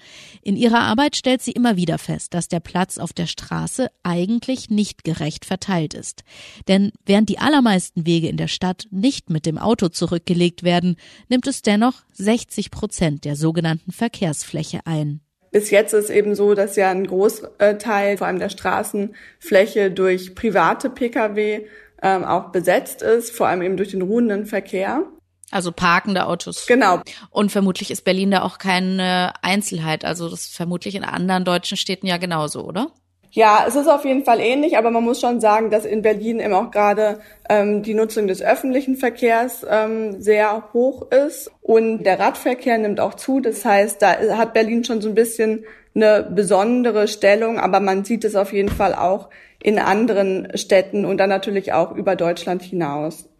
In 0.43 0.57
ihrer 0.57 0.81
Arbeit 0.81 1.17
stellt 1.17 1.43
sie 1.43 1.53
immer 1.53 1.77
wieder 1.77 1.99
fest, 1.99 2.35
dass 2.35 2.49
der 2.49 2.61
Platz 2.61 2.99
auf 2.99 3.13
der 3.13 3.27
Straße 3.27 3.89
eigentlich 4.03 4.69
nicht 4.69 5.05
gerecht 5.05 5.45
verteilt 5.45 5.95
ist. 5.95 6.25
Denn 6.69 6.93
während 7.07 7.29
die 7.29 7.39
allermeisten 7.39 8.07
Wege 8.07 8.29
in 8.29 8.37
der 8.37 8.49
Stadt 8.49 8.87
nicht 8.91 9.31
mit 9.31 9.47
dem 9.47 9.59
Auto 9.59 9.89
zurückgelegt 9.89 10.63
werden, 10.63 10.97
nimmt 11.29 11.47
es 11.47 11.63
dennoch 11.63 12.03
60 12.13 12.71
Prozent 12.71 13.25
der 13.25 13.37
sogenannten 13.37 13.93
Verkehrsfläche 13.93 14.81
ein. 14.85 15.21
Bis 15.53 15.71
jetzt 15.71 15.93
ist 15.93 16.11
eben 16.11 16.35
so, 16.35 16.55
dass 16.55 16.77
ja 16.77 16.91
ein 16.91 17.07
Großteil, 17.07 18.17
vor 18.17 18.27
allem 18.27 18.39
der 18.39 18.49
Straßenfläche, 18.49 19.91
durch 19.91 20.35
private 20.35 20.91
Pkw 20.91 21.67
ähm, 22.03 22.25
auch 22.25 22.51
besetzt 22.51 23.03
ist, 23.03 23.37
vor 23.37 23.47
allem 23.49 23.63
eben 23.63 23.77
durch 23.77 23.91
den 23.91 24.03
ruhenden 24.03 24.47
Verkehr. 24.47 25.05
Also 25.51 25.71
parkende 25.71 26.27
Autos. 26.27 26.67
Genau. 26.67 27.03
Und 27.29 27.53
vermutlich 27.53 27.91
ist 27.91 28.05
Berlin 28.05 28.31
da 28.31 28.43
auch 28.43 28.57
keine 28.57 29.35
Einzelheit. 29.43 30.07
Also 30.07 30.31
das 30.31 30.47
ist 30.47 30.57
vermutlich 30.57 30.95
in 30.95 31.05
anderen 31.05 31.45
deutschen 31.45 31.77
Städten 31.77 32.07
ja 32.07 32.17
genauso, 32.17 32.65
oder? 32.65 32.91
Ja, 33.35 33.65
es 33.67 33.77
ist 33.77 33.89
auf 33.89 34.05
jeden 34.05 34.25
Fall 34.25 34.41
ähnlich, 34.41 34.77
aber 34.77 34.91
man 34.91 35.03
muss 35.05 35.19
schon 35.19 35.41
sagen, 35.41 35.71
dass 35.71 35.87
in 35.87 36.03
Berlin 36.03 36.39
eben 36.39 36.53
auch 36.53 36.71
gerade 36.71 37.21
ähm, 37.49 37.83
die 37.83 37.95
Nutzung 37.95 38.27
des 38.27 38.43
öffentlichen 38.43 38.97
Verkehrs 38.97 39.65
ähm, 39.67 40.21
sehr 40.21 40.69
hoch 40.75 41.11
ist 41.11 41.51
und 41.63 42.05
der 42.05 42.21
Radverkehr 42.21 42.77
nimmt 42.77 43.01
auch 43.01 43.15
zu. 43.15 43.41
Das 43.41 43.65
heißt, 43.65 44.03
da 44.03 44.37
hat 44.37 44.53
Berlin 44.53 44.85
schon 44.85 45.01
so 45.01 45.09
ein 45.09 45.15
bisschen 45.15 45.65
eine 45.95 46.29
besondere 46.31 47.09
Stellung, 47.09 47.59
aber 47.59 47.81
man 47.81 48.05
sieht 48.05 48.25
es 48.25 48.37
auf 48.37 48.53
jeden 48.53 48.69
Fall 48.69 48.95
auch 48.95 49.31
in 49.63 49.79
anderen 49.79 50.49
Städten 50.55 51.07
und 51.07 51.17
dann 51.17 51.31
natürlich 51.31 51.73
auch 51.73 51.93
über 51.97 52.17
Deutschland 52.17 52.61
hinaus. 52.61 53.31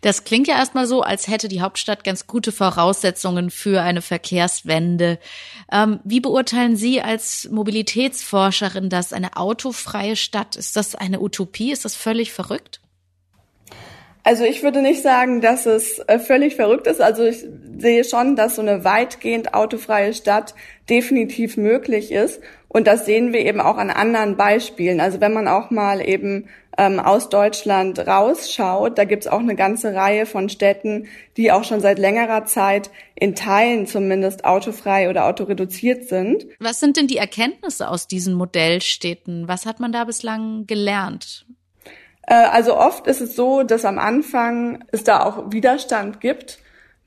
Das 0.00 0.24
klingt 0.24 0.48
ja 0.48 0.56
erstmal 0.56 0.86
so, 0.86 1.02
als 1.02 1.28
hätte 1.28 1.48
die 1.48 1.60
Hauptstadt 1.60 2.04
ganz 2.04 2.26
gute 2.26 2.52
Voraussetzungen 2.52 3.50
für 3.50 3.82
eine 3.82 4.02
Verkehrswende. 4.02 5.18
Ähm, 5.70 6.00
wie 6.04 6.20
beurteilen 6.20 6.76
Sie 6.76 7.00
als 7.00 7.48
Mobilitätsforscherin 7.50 8.88
das, 8.88 9.12
eine 9.12 9.36
autofreie 9.36 10.16
Stadt? 10.16 10.56
Ist 10.56 10.76
das 10.76 10.94
eine 10.94 11.20
Utopie? 11.20 11.72
Ist 11.72 11.84
das 11.84 11.94
völlig 11.94 12.32
verrückt? 12.32 12.80
Also 14.24 14.44
ich 14.44 14.62
würde 14.62 14.82
nicht 14.82 15.02
sagen, 15.02 15.40
dass 15.40 15.64
es 15.64 16.00
äh, 16.00 16.18
völlig 16.18 16.56
verrückt 16.56 16.86
ist. 16.86 17.00
Also 17.00 17.24
ich 17.24 17.46
sehe 17.78 18.04
schon, 18.04 18.36
dass 18.36 18.56
so 18.56 18.62
eine 18.62 18.84
weitgehend 18.84 19.54
autofreie 19.54 20.12
Stadt 20.12 20.54
definitiv 20.90 21.56
möglich 21.56 22.12
ist. 22.12 22.40
Und 22.68 22.86
das 22.86 23.06
sehen 23.06 23.32
wir 23.32 23.40
eben 23.40 23.60
auch 23.60 23.78
an 23.78 23.90
anderen 23.90 24.36
Beispielen. 24.36 25.00
Also 25.00 25.20
wenn 25.20 25.32
man 25.32 25.48
auch 25.48 25.70
mal 25.70 26.06
eben 26.06 26.48
ähm, 26.76 27.00
aus 27.00 27.30
Deutschland 27.30 27.98
rausschaut, 27.98 28.98
da 28.98 29.04
gibt's 29.04 29.26
auch 29.26 29.40
eine 29.40 29.56
ganze 29.56 29.94
Reihe 29.94 30.26
von 30.26 30.48
Städten, 30.50 31.08
die 31.36 31.50
auch 31.50 31.64
schon 31.64 31.80
seit 31.80 31.98
längerer 31.98 32.44
Zeit 32.44 32.90
in 33.14 33.34
Teilen 33.34 33.86
zumindest 33.86 34.44
autofrei 34.44 35.08
oder 35.08 35.26
autoreduziert 35.26 36.08
sind. 36.08 36.46
Was 36.60 36.78
sind 36.78 36.96
denn 36.98 37.06
die 37.06 37.16
Erkenntnisse 37.16 37.88
aus 37.88 38.06
diesen 38.06 38.34
Modellstädten? 38.34 39.48
Was 39.48 39.64
hat 39.64 39.80
man 39.80 39.92
da 39.92 40.04
bislang 40.04 40.66
gelernt? 40.66 41.46
Äh, 42.26 42.34
also 42.34 42.76
oft 42.76 43.06
ist 43.06 43.22
es 43.22 43.34
so, 43.34 43.62
dass 43.62 43.86
am 43.86 43.98
Anfang 43.98 44.84
es 44.92 45.04
da 45.04 45.24
auch 45.24 45.50
Widerstand 45.50 46.20
gibt 46.20 46.58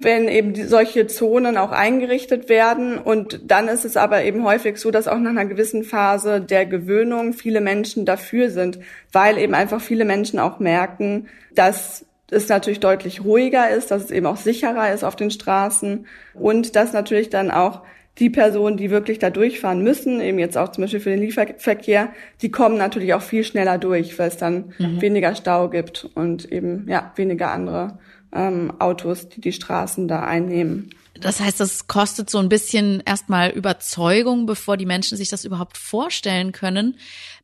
wenn 0.04 0.28
eben 0.28 0.54
die, 0.54 0.64
solche 0.64 1.08
Zonen 1.08 1.58
auch 1.58 1.72
eingerichtet 1.72 2.50
werden. 2.50 2.98
Und 2.98 3.42
dann 3.46 3.68
ist 3.68 3.86
es 3.86 3.98
aber 3.98 4.24
eben 4.24 4.44
häufig 4.44 4.78
so, 4.78 4.92
dass 4.92 5.08
auch 5.08 5.18
nach 5.18 5.32
einer 5.32 5.46
gewissen 5.46 5.84
Phase 5.84 6.42
der 6.42 6.66
Gewöhnung 6.66 7.34
viele 7.34 7.62
Menschen 7.62 8.06
dafür 8.06 8.50
sind, 8.50 8.80
weil 9.12 9.38
eben 9.38 9.54
einfach 9.54 9.82
viele 9.82 10.06
Menschen 10.06 10.40
auch 10.40 10.60
merken, 10.60 11.28
dass 11.56 12.06
es 12.32 12.48
natürlich 12.48 12.80
deutlich 12.80 13.24
ruhiger 13.24 13.70
ist, 13.70 13.92
dass 13.92 14.06
es 14.06 14.12
eben 14.12 14.26
auch 14.26 14.38
sicherer 14.38 14.94
ist 14.94 15.04
auf 15.04 15.16
den 15.16 15.32
Straßen 15.32 16.08
und 16.34 16.76
dass 16.76 16.94
natürlich 16.94 17.30
dann 17.30 17.52
auch 17.52 17.82
die 18.20 18.30
Personen, 18.30 18.78
die 18.78 18.92
wirklich 18.92 19.20
da 19.20 19.30
durchfahren 19.30 19.84
müssen, 19.84 20.22
eben 20.22 20.40
jetzt 20.40 20.58
auch 20.58 20.70
zum 20.70 20.84
Beispiel 20.84 21.00
für 21.00 21.10
den 21.10 21.22
Lieferverkehr, 21.22 22.10
die 22.42 22.52
kommen 22.52 22.78
natürlich 22.78 23.14
auch 23.14 23.22
viel 23.22 23.44
schneller 23.44 23.78
durch, 23.78 24.18
weil 24.20 24.28
es 24.28 24.38
dann 24.38 24.74
mhm. 24.78 25.02
weniger 25.02 25.36
Stau 25.36 25.70
gibt 25.70 26.10
und 26.16 26.52
eben 26.52 26.88
ja 26.90 27.12
weniger 27.16 27.52
andere 27.52 28.00
ähm, 28.34 28.74
Autos, 28.80 29.30
die 29.30 29.42
die 29.42 29.52
Straßen 29.52 30.08
da 30.08 30.22
einnehmen. 30.22 30.92
Das 31.22 31.40
heißt, 31.40 31.60
das 31.60 31.88
kostet 31.88 32.30
so 32.30 32.40
ein 32.40 32.50
bisschen 32.50 33.02
erstmal 33.06 33.52
Überzeugung, 33.52 34.48
bevor 34.48 34.76
die 34.76 34.88
Menschen 34.88 35.18
sich 35.18 35.30
das 35.30 35.46
überhaupt 35.46 35.78
vorstellen 35.78 36.52
können. 36.52 36.98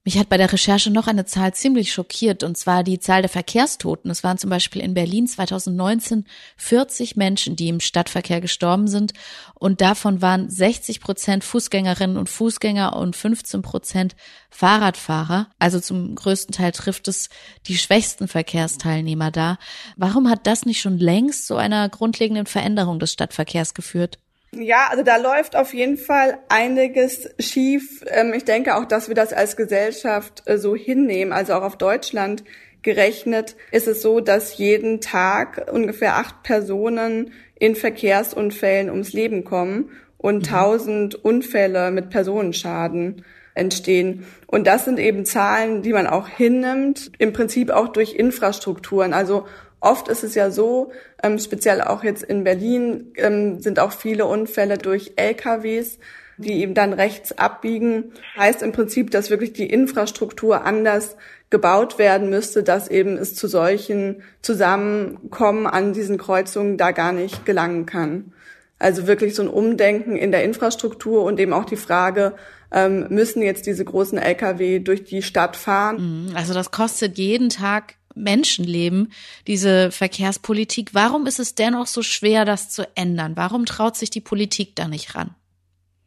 Mich 0.08 0.18
hat 0.18 0.30
bei 0.30 0.38
der 0.38 0.54
Recherche 0.54 0.90
noch 0.90 1.08
eine 1.08 1.26
Zahl 1.26 1.54
ziemlich 1.54 1.92
schockiert, 1.92 2.42
und 2.42 2.58
zwar 2.58 2.84
die 2.84 2.98
Zahl 2.98 3.22
der 3.22 3.30
Verkehrstoten. 3.30 4.10
Es 4.10 4.24
waren 4.24 4.38
zum 4.38 4.50
Beispiel 4.50 4.82
in 4.82 4.94
Berlin 4.94 5.28
2019 5.28 6.26
40 6.56 7.18
Menschen, 7.18 7.58
die 7.58 7.68
im 7.68 7.82
Stadtverkehr 7.82 8.40
gestorben 8.40 8.88
sind, 8.88 9.12
und 9.54 9.82
davon 9.82 10.22
waren 10.22 10.50
60 10.50 11.02
Prozent 11.02 11.44
Fußgängerinnen 11.44 12.16
und 12.16 12.30
Fußgänger 12.30 12.96
und 12.96 13.18
15 13.18 13.62
Prozent 13.62 14.16
Fahrradfahrer. 14.50 15.48
Also 15.60 15.80
zum 15.80 16.16
größten 16.16 16.54
Teil 16.54 16.72
trifft 16.72 17.08
es 17.08 17.30
die 17.66 17.78
schwächsten 17.78 18.28
Verkehrsteilnehmer 18.28 19.30
da. 19.30 19.58
Warum 19.98 20.30
hat 20.30 20.48
das 20.48 20.66
nicht 20.66 20.80
schon 20.80 21.00
längst 21.00 21.48
so 21.48 21.58
einer 21.58 21.90
grundlegenden 21.90 22.46
Veränderung 22.46 23.00
des 23.00 23.12
Stadtverkehrs 23.12 23.67
geführt? 23.74 24.20
Ja, 24.52 24.88
also 24.90 25.04
da 25.04 25.18
läuft 25.18 25.56
auf 25.56 25.74
jeden 25.74 25.98
Fall 25.98 26.40
einiges 26.50 27.30
schief. 27.40 28.04
Ähm, 28.08 28.34
ich 28.34 28.46
denke 28.46 28.76
auch, 28.76 28.86
dass 28.86 29.08
wir 29.08 29.16
das 29.16 29.34
als 29.34 29.56
Gesellschaft 29.58 30.44
äh, 30.46 30.58
so 30.58 30.76
hinnehmen. 30.76 31.34
Also 31.34 31.54
auch 31.54 31.64
auf 31.64 31.78
Deutschland 31.78 32.44
gerechnet 32.82 33.56
ist 33.72 33.88
es 33.88 34.02
so, 34.02 34.22
dass 34.22 34.58
jeden 34.58 35.02
Tag 35.02 35.70
ungefähr 35.72 36.16
acht 36.16 36.44
Personen 36.44 37.34
in 37.56 37.76
Verkehrsunfällen 37.76 38.90
ums 38.90 39.14
Leben 39.14 39.44
kommen 39.44 39.92
und 40.18 40.38
mhm. 40.38 40.44
tausend 40.44 41.16
Unfälle 41.16 41.92
mit 41.92 42.10
Personenschaden 42.10 43.26
entstehen. 43.58 44.26
Und 44.46 44.68
das 44.68 44.86
sind 44.86 45.00
eben 45.00 45.26
Zahlen, 45.26 45.82
die 45.82 45.94
man 45.94 46.08
auch 46.08 46.28
hinnimmt, 46.28 47.12
im 47.18 47.34
Prinzip 47.34 47.70
auch 47.70 47.90
durch 47.90 48.14
Infrastrukturen. 48.14 49.14
Also 49.14 49.46
Oft 49.80 50.08
ist 50.08 50.24
es 50.24 50.34
ja 50.36 50.50
so, 50.50 50.92
ähm, 51.22 51.38
speziell 51.38 51.82
auch 51.82 52.04
jetzt 52.04 52.24
in 52.24 52.44
Berlin, 52.44 53.14
ähm, 53.16 53.60
sind 53.60 53.80
auch 53.80 53.92
viele 53.92 54.26
Unfälle 54.26 54.78
durch 54.78 55.14
LKWs, 55.18 56.00
die 56.38 56.62
eben 56.62 56.74
dann 56.74 56.94
rechts 56.94 57.38
abbiegen. 57.38 58.12
Heißt 58.38 58.64
im 58.64 58.72
Prinzip, 58.72 59.12
dass 59.12 59.30
wirklich 59.30 59.54
die 59.54 59.70
Infrastruktur 59.70 60.66
anders 60.66 61.16
gebaut 61.50 62.00
werden 62.00 62.30
müsste, 62.30 62.64
dass 62.64 62.88
eben 62.88 63.18
es 63.18 63.36
zu 63.36 63.48
solchen 63.48 64.24
Zusammenkommen 64.42 65.68
an 65.68 65.94
diesen 65.94 66.18
Kreuzungen 66.18 66.78
da 66.78 66.92
gar 66.92 67.14
nicht 67.14 67.46
gelangen 67.46 67.86
kann. 67.86 68.34
Also 68.80 69.08
wirklich 69.08 69.36
so 69.36 69.44
ein 69.44 69.48
Umdenken 69.48 70.16
in 70.16 70.32
der 70.32 70.44
Infrastruktur 70.44 71.24
und 71.24 71.40
eben 71.40 71.54
auch 71.54 71.66
die 71.66 71.78
Frage, 71.78 72.34
ähm, 72.72 73.08
müssen 73.10 73.42
jetzt 73.42 73.66
diese 73.66 73.86
großen 73.86 74.18
Lkw 74.18 74.80
durch 74.80 75.04
die 75.04 75.22
Stadt 75.22 75.56
fahren? 75.56 76.30
Mhm. 76.30 76.36
Also 76.36 76.54
das 76.54 76.72
kostet 76.72 77.18
jeden 77.18 77.50
Tag 77.50 77.96
Menschenleben, 78.16 79.12
diese 79.46 79.92
Verkehrspolitik. 79.92 80.94
Warum 80.94 81.28
ist 81.28 81.40
es 81.40 81.56
dennoch 81.56 81.88
so 81.88 82.02
schwer, 82.02 82.46
das 82.46 82.70
zu 82.70 82.88
ändern? 82.96 83.34
Warum 83.36 83.66
traut 83.66 83.96
sich 83.96 84.10
die 84.10 84.22
Politik 84.22 84.76
da 84.76 84.88
nicht 84.88 85.16
ran? 85.16 85.36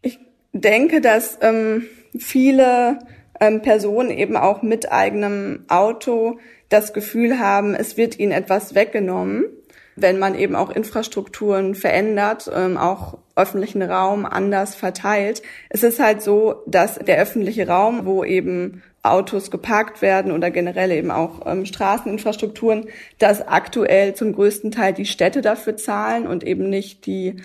Ich 0.03 0.19
denke, 0.53 1.01
dass 1.01 1.39
ähm, 1.41 1.85
viele 2.19 2.99
ähm, 3.41 3.63
Personen 3.63 4.11
eben 4.11 4.37
auch 4.37 4.63
mit 4.63 4.91
eigenem 4.91 5.65
Auto 5.69 6.39
das 6.69 6.93
Gefühl 6.93 7.39
haben, 7.39 7.75
es 7.75 7.97
wird 7.97 8.19
ihnen 8.19 8.33
etwas 8.33 8.75
weggenommen, 8.75 9.45
wenn 10.01 10.19
man 10.19 10.35
eben 10.35 10.57
auch 10.57 10.71
Infrastrukturen 10.71 11.75
verändert, 11.75 12.51
ähm, 12.55 12.77
auch 12.77 13.19
öffentlichen 13.37 13.83
Raum 13.83 14.27
anders 14.27 14.75
verteilt. 14.75 15.43
Es 15.69 15.83
ist 15.83 15.99
halt 16.01 16.23
so, 16.23 16.63
dass 16.67 16.97
der 16.97 17.19
öffentliche 17.19 17.67
Raum, 17.67 18.05
wo 18.05 18.25
eben 18.25 18.83
Autos 19.03 19.51
geparkt 19.51 20.03
werden 20.03 20.31
oder 20.31 20.51
generell 20.51 20.91
eben 20.91 21.11
auch 21.11 21.47
ähm, 21.47 21.65
Straßeninfrastrukturen, 21.65 22.89
dass 23.19 23.47
aktuell 23.47 24.15
zum 24.15 24.35
größten 24.35 24.71
Teil 24.71 24.93
die 24.93 25.07
Städte 25.07 25.41
dafür 25.41 25.77
zahlen 25.77 26.27
und 26.27 26.45
eben 26.45 26.69
nicht 26.69 27.07
die 27.07 27.37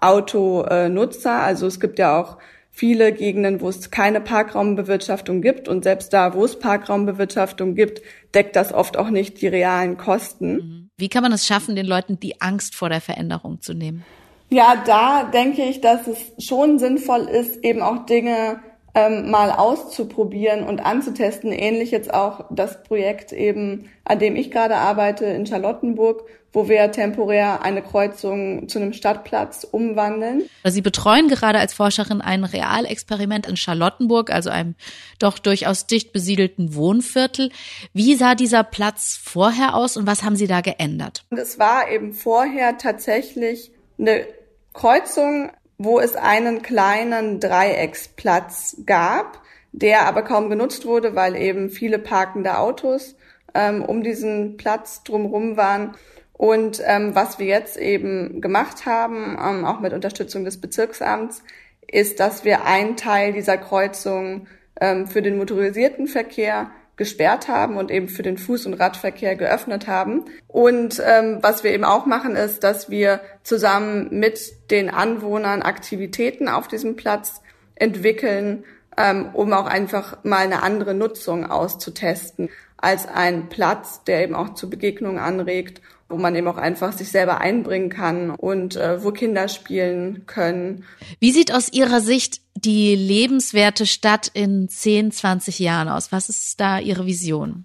Autonutzer. 0.00 1.40
Also 1.40 1.68
es 1.68 1.78
gibt 1.78 2.00
ja 2.00 2.20
auch 2.20 2.38
viele 2.70 3.12
Gegenden, 3.12 3.60
wo 3.60 3.68
es 3.68 3.92
keine 3.92 4.20
Parkraumbewirtschaftung 4.20 5.40
gibt 5.40 5.68
und 5.68 5.84
selbst 5.84 6.12
da, 6.12 6.34
wo 6.34 6.44
es 6.44 6.58
Parkraumbewirtschaftung 6.58 7.76
gibt, 7.76 8.02
deckt 8.34 8.56
das 8.56 8.72
oft 8.72 8.96
auch 8.96 9.10
nicht 9.10 9.40
die 9.40 9.46
realen 9.46 9.96
Kosten. 9.96 10.52
Mhm. 10.54 10.83
Wie 10.96 11.08
kann 11.08 11.22
man 11.22 11.32
es 11.32 11.46
schaffen, 11.46 11.74
den 11.74 11.86
Leuten 11.86 12.20
die 12.20 12.40
Angst 12.40 12.76
vor 12.76 12.88
der 12.88 13.00
Veränderung 13.00 13.60
zu 13.60 13.74
nehmen? 13.74 14.04
Ja, 14.50 14.82
da 14.86 15.24
denke 15.24 15.62
ich, 15.62 15.80
dass 15.80 16.06
es 16.06 16.18
schon 16.38 16.78
sinnvoll 16.78 17.22
ist, 17.22 17.64
eben 17.64 17.82
auch 17.82 18.06
Dinge 18.06 18.60
ähm, 18.94 19.28
mal 19.30 19.50
auszuprobieren 19.50 20.62
und 20.62 20.84
anzutesten. 20.84 21.50
Ähnlich 21.50 21.90
jetzt 21.90 22.14
auch 22.14 22.44
das 22.50 22.84
Projekt 22.84 23.32
eben, 23.32 23.90
an 24.04 24.20
dem 24.20 24.36
ich 24.36 24.52
gerade 24.52 24.76
arbeite 24.76 25.24
in 25.24 25.46
Charlottenburg, 25.46 26.24
wo 26.54 26.68
wir 26.68 26.90
temporär 26.90 27.62
eine 27.62 27.82
Kreuzung 27.82 28.68
zu 28.68 28.78
einem 28.78 28.94
Stadtplatz 28.94 29.66
umwandeln. 29.70 30.44
Sie 30.64 30.80
betreuen 30.80 31.28
gerade 31.28 31.58
als 31.58 31.74
Forscherin 31.74 32.22
ein 32.22 32.44
Realexperiment 32.44 33.46
in 33.46 33.56
Charlottenburg, 33.56 34.30
also 34.30 34.48
einem 34.48 34.74
doch 35.18 35.38
durchaus 35.38 35.86
dicht 35.86 36.12
besiedelten 36.12 36.74
Wohnviertel. 36.74 37.50
Wie 37.92 38.14
sah 38.14 38.34
dieser 38.34 38.64
Platz 38.64 39.20
vorher 39.22 39.74
aus 39.74 39.98
und 39.98 40.06
was 40.06 40.22
haben 40.22 40.36
Sie 40.36 40.46
da 40.46 40.62
geändert? 40.62 41.24
Und 41.28 41.38
es 41.38 41.58
war 41.58 41.90
eben 41.90 42.14
vorher 42.14 42.78
tatsächlich 42.78 43.70
eine 43.98 44.24
Kreuzung 44.72 45.50
wo 45.78 45.98
es 45.98 46.16
einen 46.16 46.62
kleinen 46.62 47.40
Dreiecksplatz 47.40 48.76
gab, 48.86 49.42
der 49.72 50.06
aber 50.06 50.22
kaum 50.22 50.50
genutzt 50.50 50.86
wurde, 50.86 51.14
weil 51.14 51.36
eben 51.36 51.68
viele 51.68 51.98
parkende 51.98 52.58
Autos 52.58 53.16
ähm, 53.54 53.82
um 53.84 54.02
diesen 54.02 54.56
Platz 54.56 55.02
drumherum 55.02 55.56
waren. 55.56 55.96
Und 56.34 56.82
ähm, 56.84 57.14
was 57.14 57.38
wir 57.38 57.46
jetzt 57.46 57.76
eben 57.76 58.40
gemacht 58.40 58.86
haben, 58.86 59.38
ähm, 59.40 59.64
auch 59.64 59.80
mit 59.80 59.92
Unterstützung 59.92 60.44
des 60.44 60.60
Bezirksamts, 60.60 61.42
ist, 61.90 62.20
dass 62.20 62.44
wir 62.44 62.64
einen 62.64 62.96
Teil 62.96 63.32
dieser 63.32 63.56
Kreuzung 63.56 64.48
ähm, 64.80 65.06
für 65.06 65.22
den 65.22 65.36
motorisierten 65.38 66.08
Verkehr 66.08 66.70
gesperrt 66.96 67.48
haben 67.48 67.76
und 67.76 67.90
eben 67.90 68.08
für 68.08 68.22
den 68.22 68.36
Fuß- 68.36 68.66
und 68.66 68.74
Radverkehr 68.74 69.34
geöffnet 69.36 69.86
haben. 69.86 70.24
Und 70.46 71.02
ähm, 71.04 71.38
was 71.40 71.64
wir 71.64 71.72
eben 71.72 71.84
auch 71.84 72.06
machen, 72.06 72.36
ist, 72.36 72.62
dass 72.62 72.88
wir 72.88 73.20
zusammen 73.42 74.08
mit 74.10 74.70
den 74.70 74.90
Anwohnern 74.90 75.62
Aktivitäten 75.62 76.48
auf 76.48 76.68
diesem 76.68 76.94
Platz 76.96 77.40
entwickeln, 77.74 78.64
ähm, 78.96 79.30
um 79.32 79.52
auch 79.52 79.66
einfach 79.66 80.22
mal 80.22 80.44
eine 80.44 80.62
andere 80.62 80.94
Nutzung 80.94 81.50
auszutesten 81.50 82.48
als 82.76 83.08
ein 83.08 83.48
Platz, 83.48 84.04
der 84.04 84.22
eben 84.22 84.34
auch 84.34 84.54
zu 84.54 84.70
Begegnungen 84.70 85.18
anregt 85.18 85.80
wo 86.08 86.16
man 86.16 86.34
eben 86.34 86.48
auch 86.48 86.56
einfach 86.56 86.92
sich 86.92 87.10
selber 87.10 87.40
einbringen 87.40 87.88
kann 87.88 88.30
und 88.30 88.76
äh, 88.76 89.02
wo 89.02 89.10
Kinder 89.10 89.48
spielen 89.48 90.26
können. 90.26 90.84
Wie 91.18 91.32
sieht 91.32 91.52
aus 91.52 91.72
Ihrer 91.72 92.00
Sicht 92.00 92.40
die 92.56 92.94
lebenswerte 92.94 93.86
Stadt 93.86 94.30
in 94.32 94.68
10, 94.68 95.12
20 95.12 95.58
Jahren 95.58 95.88
aus? 95.88 96.12
Was 96.12 96.28
ist 96.28 96.60
da 96.60 96.78
Ihre 96.78 97.06
Vision? 97.06 97.64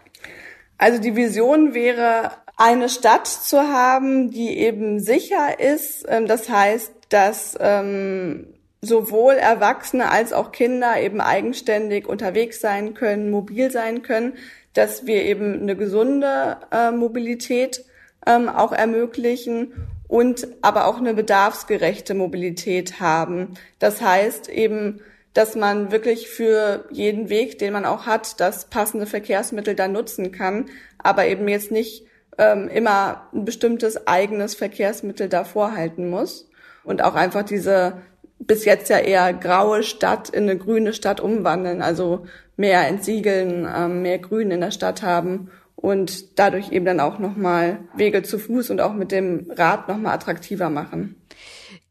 Also 0.78 1.00
die 1.02 1.16
Vision 1.16 1.74
wäre, 1.74 2.32
eine 2.60 2.90
Stadt 2.90 3.26
zu 3.28 3.58
haben, 3.58 4.32
die 4.32 4.58
eben 4.58 5.00
sicher 5.00 5.60
ist. 5.60 6.06
Ähm, 6.10 6.28
das 6.28 6.50
heißt, 6.50 6.92
dass 7.08 7.58
ähm, 7.60 8.48
sowohl 8.82 9.36
Erwachsene 9.36 10.12
als 10.12 10.34
auch 10.34 10.52
Kinder 10.52 11.02
eben 11.02 11.22
eigenständig 11.22 12.08
unterwegs 12.08 12.60
sein 12.60 12.94
können, 12.94 13.32
mobil 13.32 13.72
sein 13.72 14.02
können, 14.02 14.34
dass 14.74 15.06
wir 15.06 15.24
eben 15.24 15.62
eine 15.62 15.76
gesunde 15.76 16.58
äh, 16.72 16.92
Mobilität 16.92 17.86
ähm, 18.30 18.48
auch 18.48 18.72
ermöglichen 18.72 19.74
und 20.08 20.48
aber 20.62 20.86
auch 20.86 20.98
eine 20.98 21.14
bedarfsgerechte 21.14 22.14
Mobilität 22.14 23.00
haben. 23.00 23.56
Das 23.80 24.02
heißt 24.02 24.50
eben, 24.50 25.02
dass 25.34 25.56
man 25.56 25.92
wirklich 25.92 26.30
für 26.30 26.86
jeden 26.92 27.30
Weg, 27.30 27.60
den 27.60 27.74
man 27.74 27.86
auch 27.86 28.06
hat, 28.06 28.40
das 28.40 28.70
passende 28.70 29.06
Verkehrsmittel 29.06 29.76
dann 29.76 29.92
nutzen 29.92 30.32
kann, 30.32 30.68
aber 30.98 31.28
eben 31.28 31.48
jetzt 31.48 31.72
nicht 31.72 32.06
ähm, 32.38 32.68
immer 32.68 33.28
ein 33.34 33.46
bestimmtes 33.46 34.08
eigenes 34.08 34.56
Verkehrsmittel 34.56 35.28
davor 35.28 35.76
halten 35.76 36.10
muss 36.10 36.50
und 36.84 37.04
auch 37.04 37.16
einfach 37.16 37.44
diese 37.44 38.02
bis 38.40 38.64
jetzt 38.66 38.90
ja 38.90 38.98
eher 39.00 39.34
graue 39.34 39.84
Stadt 39.84 40.30
in 40.30 40.44
eine 40.44 40.58
grüne 40.58 40.94
Stadt 40.94 41.20
umwandeln, 41.20 41.82
also 41.82 42.26
mehr 42.56 42.88
entsiegeln, 42.88 43.68
ähm, 43.76 44.02
mehr 44.02 44.18
Grün 44.18 44.52
in 44.52 44.62
der 44.62 44.72
Stadt 44.72 45.04
haben 45.04 45.50
und 45.82 46.38
dadurch 46.40 46.72
eben 46.72 46.86
dann 46.86 47.00
auch 47.00 47.20
nochmal 47.20 47.80
Wege 47.96 48.24
zu 48.24 48.38
Fuß 48.38 48.70
und 48.70 48.82
auch 48.82 48.94
mit 48.94 49.12
dem 49.12 49.50
Rad 49.56 49.88
nochmal 49.88 50.14
attraktiver 50.14 50.70
machen. 50.70 51.16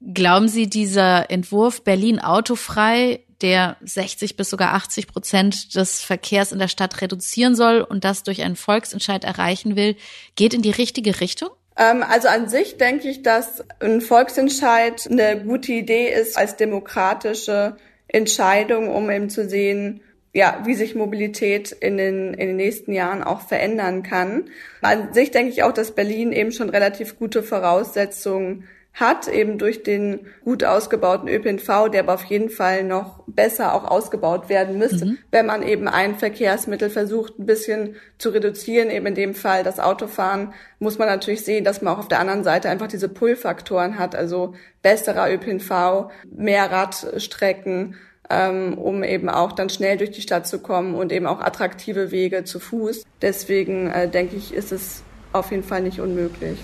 Glauben 0.01 0.48
Sie, 0.48 0.68
dieser 0.68 1.31
Entwurf 1.31 1.83
Berlin 1.83 2.20
autofrei, 2.20 3.20
der 3.40 3.77
60 3.83 4.37
bis 4.37 4.51
sogar 4.51 4.74
80 4.74 5.07
Prozent 5.07 5.74
des 5.74 6.03
Verkehrs 6.03 6.53
in 6.53 6.59
der 6.59 6.68
Stadt 6.68 7.01
reduzieren 7.01 7.55
soll 7.55 7.81
und 7.81 8.05
das 8.05 8.22
durch 8.22 8.42
einen 8.42 8.57
Volksentscheid 8.57 9.24
erreichen 9.24 9.77
will, 9.77 9.96
geht 10.37 10.55
in 10.55 10.62
die 10.62 10.70
richtige 10.70 11.20
Richtung? 11.20 11.51
Ähm, 11.77 12.03
also 12.03 12.29
an 12.29 12.48
sich 12.48 12.77
denke 12.77 13.09
ich, 13.09 13.22
dass 13.22 13.64
ein 13.81 14.01
Volksentscheid 14.01 15.09
eine 15.11 15.40
gute 15.42 15.72
Idee 15.72 16.12
ist 16.12 16.37
als 16.37 16.57
demokratische 16.57 17.77
Entscheidung, 18.09 18.88
um 18.88 19.11
eben 19.11 19.31
zu 19.31 19.48
sehen, 19.48 20.01
ja, 20.34 20.62
wie 20.64 20.74
sich 20.74 20.94
Mobilität 20.94 21.72
in 21.72 21.96
den, 21.96 22.34
in 22.34 22.48
den 22.48 22.56
nächsten 22.56 22.92
Jahren 22.92 23.22
auch 23.22 23.40
verändern 23.40 24.02
kann. 24.02 24.50
An 24.82 25.12
sich 25.12 25.30
denke 25.30 25.52
ich 25.52 25.62
auch, 25.62 25.72
dass 25.72 25.94
Berlin 25.94 26.32
eben 26.32 26.52
schon 26.52 26.68
relativ 26.68 27.18
gute 27.18 27.42
Voraussetzungen 27.42 28.64
hat, 28.94 29.28
eben 29.28 29.58
durch 29.58 29.82
den 29.82 30.26
gut 30.44 30.64
ausgebauten 30.64 31.28
ÖPNV, 31.28 31.88
der 31.90 32.02
aber 32.02 32.14
auf 32.14 32.24
jeden 32.24 32.50
Fall 32.50 32.82
noch 32.82 33.22
besser 33.26 33.74
auch 33.74 33.84
ausgebaut 33.84 34.48
werden 34.48 34.78
müsste, 34.78 35.06
mhm. 35.06 35.18
wenn 35.30 35.46
man 35.46 35.62
eben 35.62 35.86
ein 35.86 36.16
Verkehrsmittel 36.16 36.90
versucht, 36.90 37.38
ein 37.38 37.46
bisschen 37.46 37.96
zu 38.18 38.30
reduzieren, 38.30 38.90
eben 38.90 39.06
in 39.06 39.14
dem 39.14 39.34
Fall 39.34 39.62
das 39.62 39.78
Autofahren, 39.78 40.52
muss 40.80 40.98
man 40.98 41.08
natürlich 41.08 41.44
sehen, 41.44 41.64
dass 41.64 41.80
man 41.80 41.94
auch 41.94 42.00
auf 42.00 42.08
der 42.08 42.18
anderen 42.18 42.44
Seite 42.44 42.68
einfach 42.68 42.88
diese 42.88 43.08
Pull-Faktoren 43.08 43.98
hat, 43.98 44.16
also 44.16 44.54
besserer 44.82 45.32
ÖPNV, 45.32 46.10
mehr 46.30 46.70
Radstrecken, 46.70 47.94
ähm, 48.30 48.74
um 48.74 49.02
eben 49.02 49.28
auch 49.28 49.52
dann 49.52 49.70
schnell 49.70 49.96
durch 49.96 50.10
die 50.10 50.22
Stadt 50.22 50.46
zu 50.46 50.58
kommen 50.58 50.94
und 50.94 51.12
eben 51.12 51.26
auch 51.26 51.40
attraktive 51.40 52.10
Wege 52.10 52.44
zu 52.44 52.60
Fuß. 52.60 53.04
Deswegen 53.22 53.88
äh, 53.88 54.08
denke 54.08 54.36
ich, 54.36 54.52
ist 54.52 54.72
es 54.72 55.02
auf 55.32 55.50
jeden 55.50 55.64
Fall 55.64 55.82
nicht 55.82 56.00
unmöglich. 56.00 56.58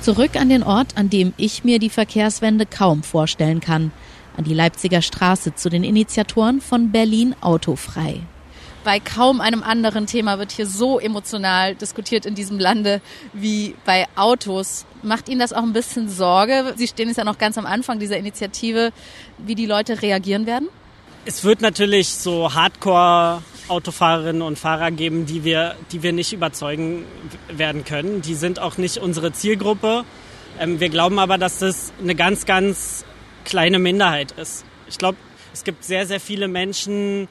Zurück 0.00 0.36
an 0.36 0.50
den 0.50 0.62
Ort, 0.62 0.96
an 0.96 1.08
dem 1.08 1.32
ich 1.36 1.64
mir 1.64 1.78
die 1.78 1.88
Verkehrswende 1.88 2.66
kaum 2.66 3.02
vorstellen 3.02 3.60
kann, 3.60 3.90
an 4.36 4.44
die 4.44 4.54
Leipziger 4.54 5.00
Straße 5.00 5.54
zu 5.54 5.70
den 5.70 5.84
Initiatoren 5.84 6.60
von 6.60 6.92
Berlin 6.92 7.34
Autofrei. 7.40 8.20
Bei 8.84 9.00
kaum 9.00 9.40
einem 9.40 9.62
anderen 9.62 10.06
Thema 10.06 10.38
wird 10.38 10.52
hier 10.52 10.66
so 10.66 10.98
emotional 10.98 11.74
diskutiert 11.74 12.26
in 12.26 12.34
diesem 12.34 12.58
Lande 12.58 13.00
wie 13.32 13.74
bei 13.86 14.06
Autos. 14.14 14.84
Macht 15.02 15.30
Ihnen 15.30 15.40
das 15.40 15.54
auch 15.54 15.62
ein 15.62 15.72
bisschen 15.72 16.10
Sorge? 16.10 16.74
Sie 16.76 16.86
stehen 16.86 17.08
jetzt 17.08 17.16
ja 17.16 17.24
noch 17.24 17.38
ganz 17.38 17.56
am 17.56 17.64
Anfang 17.64 17.98
dieser 17.98 18.18
Initiative, 18.18 18.92
wie 19.38 19.54
die 19.54 19.64
Leute 19.64 20.02
reagieren 20.02 20.44
werden? 20.44 20.68
Es 21.24 21.44
wird 21.44 21.62
natürlich 21.62 22.08
so 22.08 22.52
Hardcore 22.52 23.42
Autofahrerinnen 23.68 24.42
und 24.42 24.58
Fahrer 24.58 24.90
geben, 24.90 25.24
die 25.24 25.44
wir, 25.44 25.76
die 25.90 26.02
wir 26.02 26.12
nicht 26.12 26.34
überzeugen 26.34 27.06
werden 27.48 27.84
können. 27.84 28.20
Die 28.20 28.34
sind 28.34 28.58
auch 28.58 28.76
nicht 28.76 28.98
unsere 28.98 29.32
Zielgruppe. 29.32 30.04
Ähm, 30.60 30.80
wir 30.80 30.90
glauben 30.90 31.18
aber, 31.18 31.38
dass 31.38 31.60
das 31.60 31.94
eine 32.02 32.14
ganz, 32.14 32.44
ganz 32.44 33.06
kleine 33.46 33.78
Minderheit 33.78 34.32
ist. 34.32 34.66
Ich 34.86 34.98
glaube, 34.98 35.16
es 35.54 35.64
gibt 35.64 35.84
sehr, 35.84 36.06
sehr 36.06 36.20
viele 36.20 36.48
Menschen, 36.48 37.28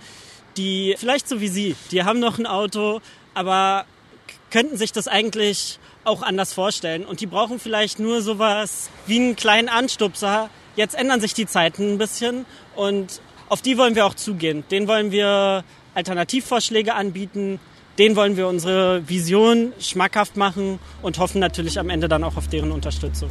die 0.57 0.95
vielleicht 0.97 1.27
so 1.27 1.41
wie 1.41 1.47
Sie, 1.47 1.75
die 1.91 2.03
haben 2.03 2.19
noch 2.19 2.37
ein 2.37 2.45
Auto, 2.45 3.01
aber 3.33 3.85
könnten 4.49 4.77
sich 4.77 4.91
das 4.91 5.07
eigentlich 5.07 5.79
auch 6.03 6.21
anders 6.21 6.53
vorstellen. 6.53 7.05
Und 7.05 7.21
die 7.21 7.25
brauchen 7.25 7.59
vielleicht 7.59 7.99
nur 7.99 8.21
sowas 8.21 8.89
wie 9.07 9.17
einen 9.17 9.35
kleinen 9.35 9.69
Anstupser. 9.69 10.49
Jetzt 10.75 10.95
ändern 10.95 11.21
sich 11.21 11.33
die 11.33 11.45
Zeiten 11.45 11.93
ein 11.93 11.97
bisschen 11.97 12.45
und 12.75 13.21
auf 13.49 13.61
die 13.61 13.77
wollen 13.77 13.95
wir 13.95 14.05
auch 14.05 14.15
zugehen. 14.15 14.63
Den 14.71 14.87
wollen 14.87 15.11
wir 15.11 15.63
Alternativvorschläge 15.93 16.95
anbieten. 16.95 17.59
Den 17.99 18.15
wollen 18.15 18.37
wir 18.37 18.47
unsere 18.47 19.07
Vision 19.07 19.73
schmackhaft 19.79 20.35
machen 20.35 20.79
und 21.01 21.19
hoffen 21.19 21.39
natürlich 21.39 21.79
am 21.79 21.89
Ende 21.89 22.07
dann 22.07 22.23
auch 22.23 22.37
auf 22.37 22.47
deren 22.47 22.71
Unterstützung. 22.71 23.29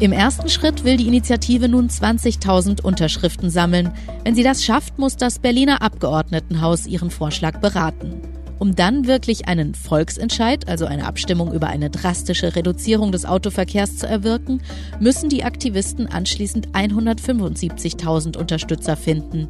Im 0.00 0.12
ersten 0.12 0.48
Schritt 0.48 0.84
will 0.84 0.96
die 0.96 1.08
Initiative 1.08 1.68
nun 1.68 1.88
20.000 1.88 2.82
Unterschriften 2.82 3.50
sammeln. 3.50 3.90
Wenn 4.22 4.36
sie 4.36 4.44
das 4.44 4.64
schafft, 4.64 4.96
muss 4.96 5.16
das 5.16 5.40
Berliner 5.40 5.82
Abgeordnetenhaus 5.82 6.86
ihren 6.86 7.10
Vorschlag 7.10 7.58
beraten. 7.58 8.20
Um 8.60 8.76
dann 8.76 9.08
wirklich 9.08 9.48
einen 9.48 9.74
Volksentscheid, 9.74 10.68
also 10.68 10.86
eine 10.86 11.04
Abstimmung 11.04 11.52
über 11.52 11.66
eine 11.66 11.90
drastische 11.90 12.54
Reduzierung 12.54 13.10
des 13.10 13.26
Autoverkehrs 13.26 13.96
zu 13.96 14.06
erwirken, 14.06 14.62
müssen 15.00 15.30
die 15.30 15.42
Aktivisten 15.42 16.06
anschließend 16.06 16.68
175.000 16.68 18.36
Unterstützer 18.36 18.96
finden. 18.96 19.48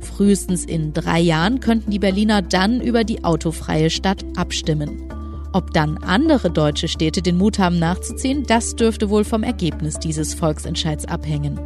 Frühestens 0.00 0.64
in 0.64 0.94
drei 0.94 1.20
Jahren 1.20 1.60
könnten 1.60 1.90
die 1.90 1.98
Berliner 1.98 2.40
dann 2.40 2.80
über 2.80 3.04
die 3.04 3.22
autofreie 3.22 3.90
Stadt 3.90 4.24
abstimmen. 4.34 5.19
Ob 5.52 5.72
dann 5.72 5.98
andere 5.98 6.50
deutsche 6.50 6.86
Städte 6.86 7.22
den 7.22 7.36
Mut 7.36 7.58
haben 7.58 7.78
nachzuziehen, 7.78 8.44
das 8.46 8.76
dürfte 8.76 9.10
wohl 9.10 9.24
vom 9.24 9.42
Ergebnis 9.42 9.98
dieses 9.98 10.34
Volksentscheids 10.34 11.06
abhängen. 11.06 11.58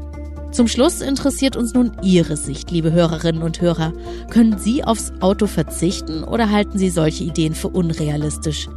Zum 0.53 0.69
Schluss 0.69 1.01
interessiert 1.01 1.57
uns 1.57 1.75
nun 1.75 1.93
Ihre 2.03 2.37
Sicht, 2.37 2.71
liebe 2.71 2.93
Hörerinnen 2.93 3.43
und 3.43 3.61
Hörer. 3.61 3.93
Können 4.31 4.57
Sie 4.59 4.85
aufs 4.85 5.13
Auto 5.21 5.47
verzichten 5.47 6.23
oder 6.23 6.51
halten 6.51 6.79
Sie 6.79 6.91
solche 6.91 7.25
Ideen 7.25 7.55
für 7.55 7.69
unrealistisch? 7.69 8.69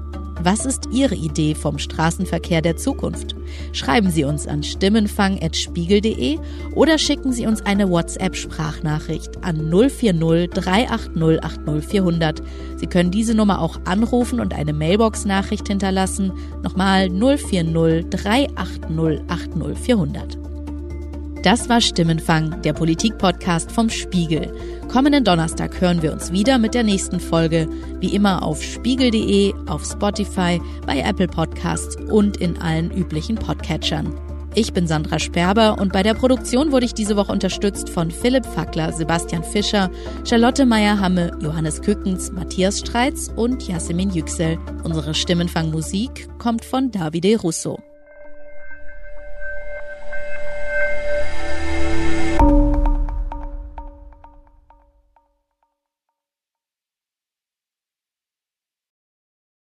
Was 0.43 0.65
ist 0.65 0.89
Ihre 0.91 1.15
Idee 1.15 1.55
vom 1.55 1.79
Straßenverkehr 1.79 2.61
der 2.61 2.77
Zukunft? 2.77 3.35
Schreiben 3.73 4.11
Sie 4.11 4.23
uns 4.23 4.47
an 4.47 4.61
stimmenfang.spiegel.de 4.61 6.37
oder 6.75 6.97
schicken 6.97 7.33
Sie 7.33 7.47
uns 7.47 7.65
eine 7.65 7.89
WhatsApp-Sprachnachricht 7.89 9.43
an 9.43 9.71
040 9.71 10.49
380 10.51 11.43
80400. 11.43 12.43
Sie 12.75 12.87
können 12.87 13.09
diese 13.09 13.33
Nummer 13.33 13.61
auch 13.61 13.79
anrufen 13.85 14.39
und 14.39 14.53
eine 14.53 14.73
Mailbox-Nachricht 14.73 15.67
hinterlassen. 15.67 16.31
Nochmal 16.61 17.09
040 17.09 18.09
380 18.09 19.21
80400. 19.27 20.37
Das 21.43 21.69
war 21.69 21.81
Stimmenfang, 21.81 22.61
der 22.61 22.73
Politik-Podcast 22.73 23.71
vom 23.71 23.89
Spiegel. 23.89 24.53
Kommenden 24.87 25.25
Donnerstag 25.25 25.81
hören 25.81 26.01
wir 26.01 26.13
uns 26.13 26.31
wieder 26.31 26.57
mit 26.57 26.73
der 26.73 26.83
nächsten 26.83 27.19
Folge, 27.19 27.67
wie 27.99 28.15
immer 28.15 28.41
auf 28.41 28.63
spiegel.de, 28.63 29.53
auf 29.67 29.83
Spotify, 29.83 30.61
bei 30.85 30.99
Apple 30.99 31.27
Podcasts 31.27 31.97
und 32.09 32.37
in 32.37 32.57
allen 32.61 32.91
üblichen 32.91 33.35
Podcatchern. 33.35 34.13
Ich 34.55 34.73
bin 34.73 34.87
Sandra 34.87 35.19
Sperber 35.19 35.77
und 35.79 35.91
bei 35.91 36.03
der 36.03 36.13
Produktion 36.13 36.71
wurde 36.71 36.85
ich 36.85 36.93
diese 36.93 37.17
Woche 37.17 37.31
unterstützt 37.31 37.89
von 37.89 38.09
Philipp 38.09 38.45
Fackler, 38.45 38.91
Sebastian 38.93 39.43
Fischer, 39.43 39.91
Charlotte 40.27 40.65
Meyer-Hamme, 40.65 41.37
Johannes 41.41 41.81
Kückens, 41.81 42.31
Matthias 42.31 42.79
Streitz 42.79 43.29
und 43.35 43.67
Yasemin 43.67 44.09
Yüksel. 44.09 44.57
Unsere 44.83 45.13
Stimmenfang-Musik 45.13 46.27
kommt 46.39 46.65
von 46.65 46.91
Davide 46.91 47.39
Russo. 47.39 47.77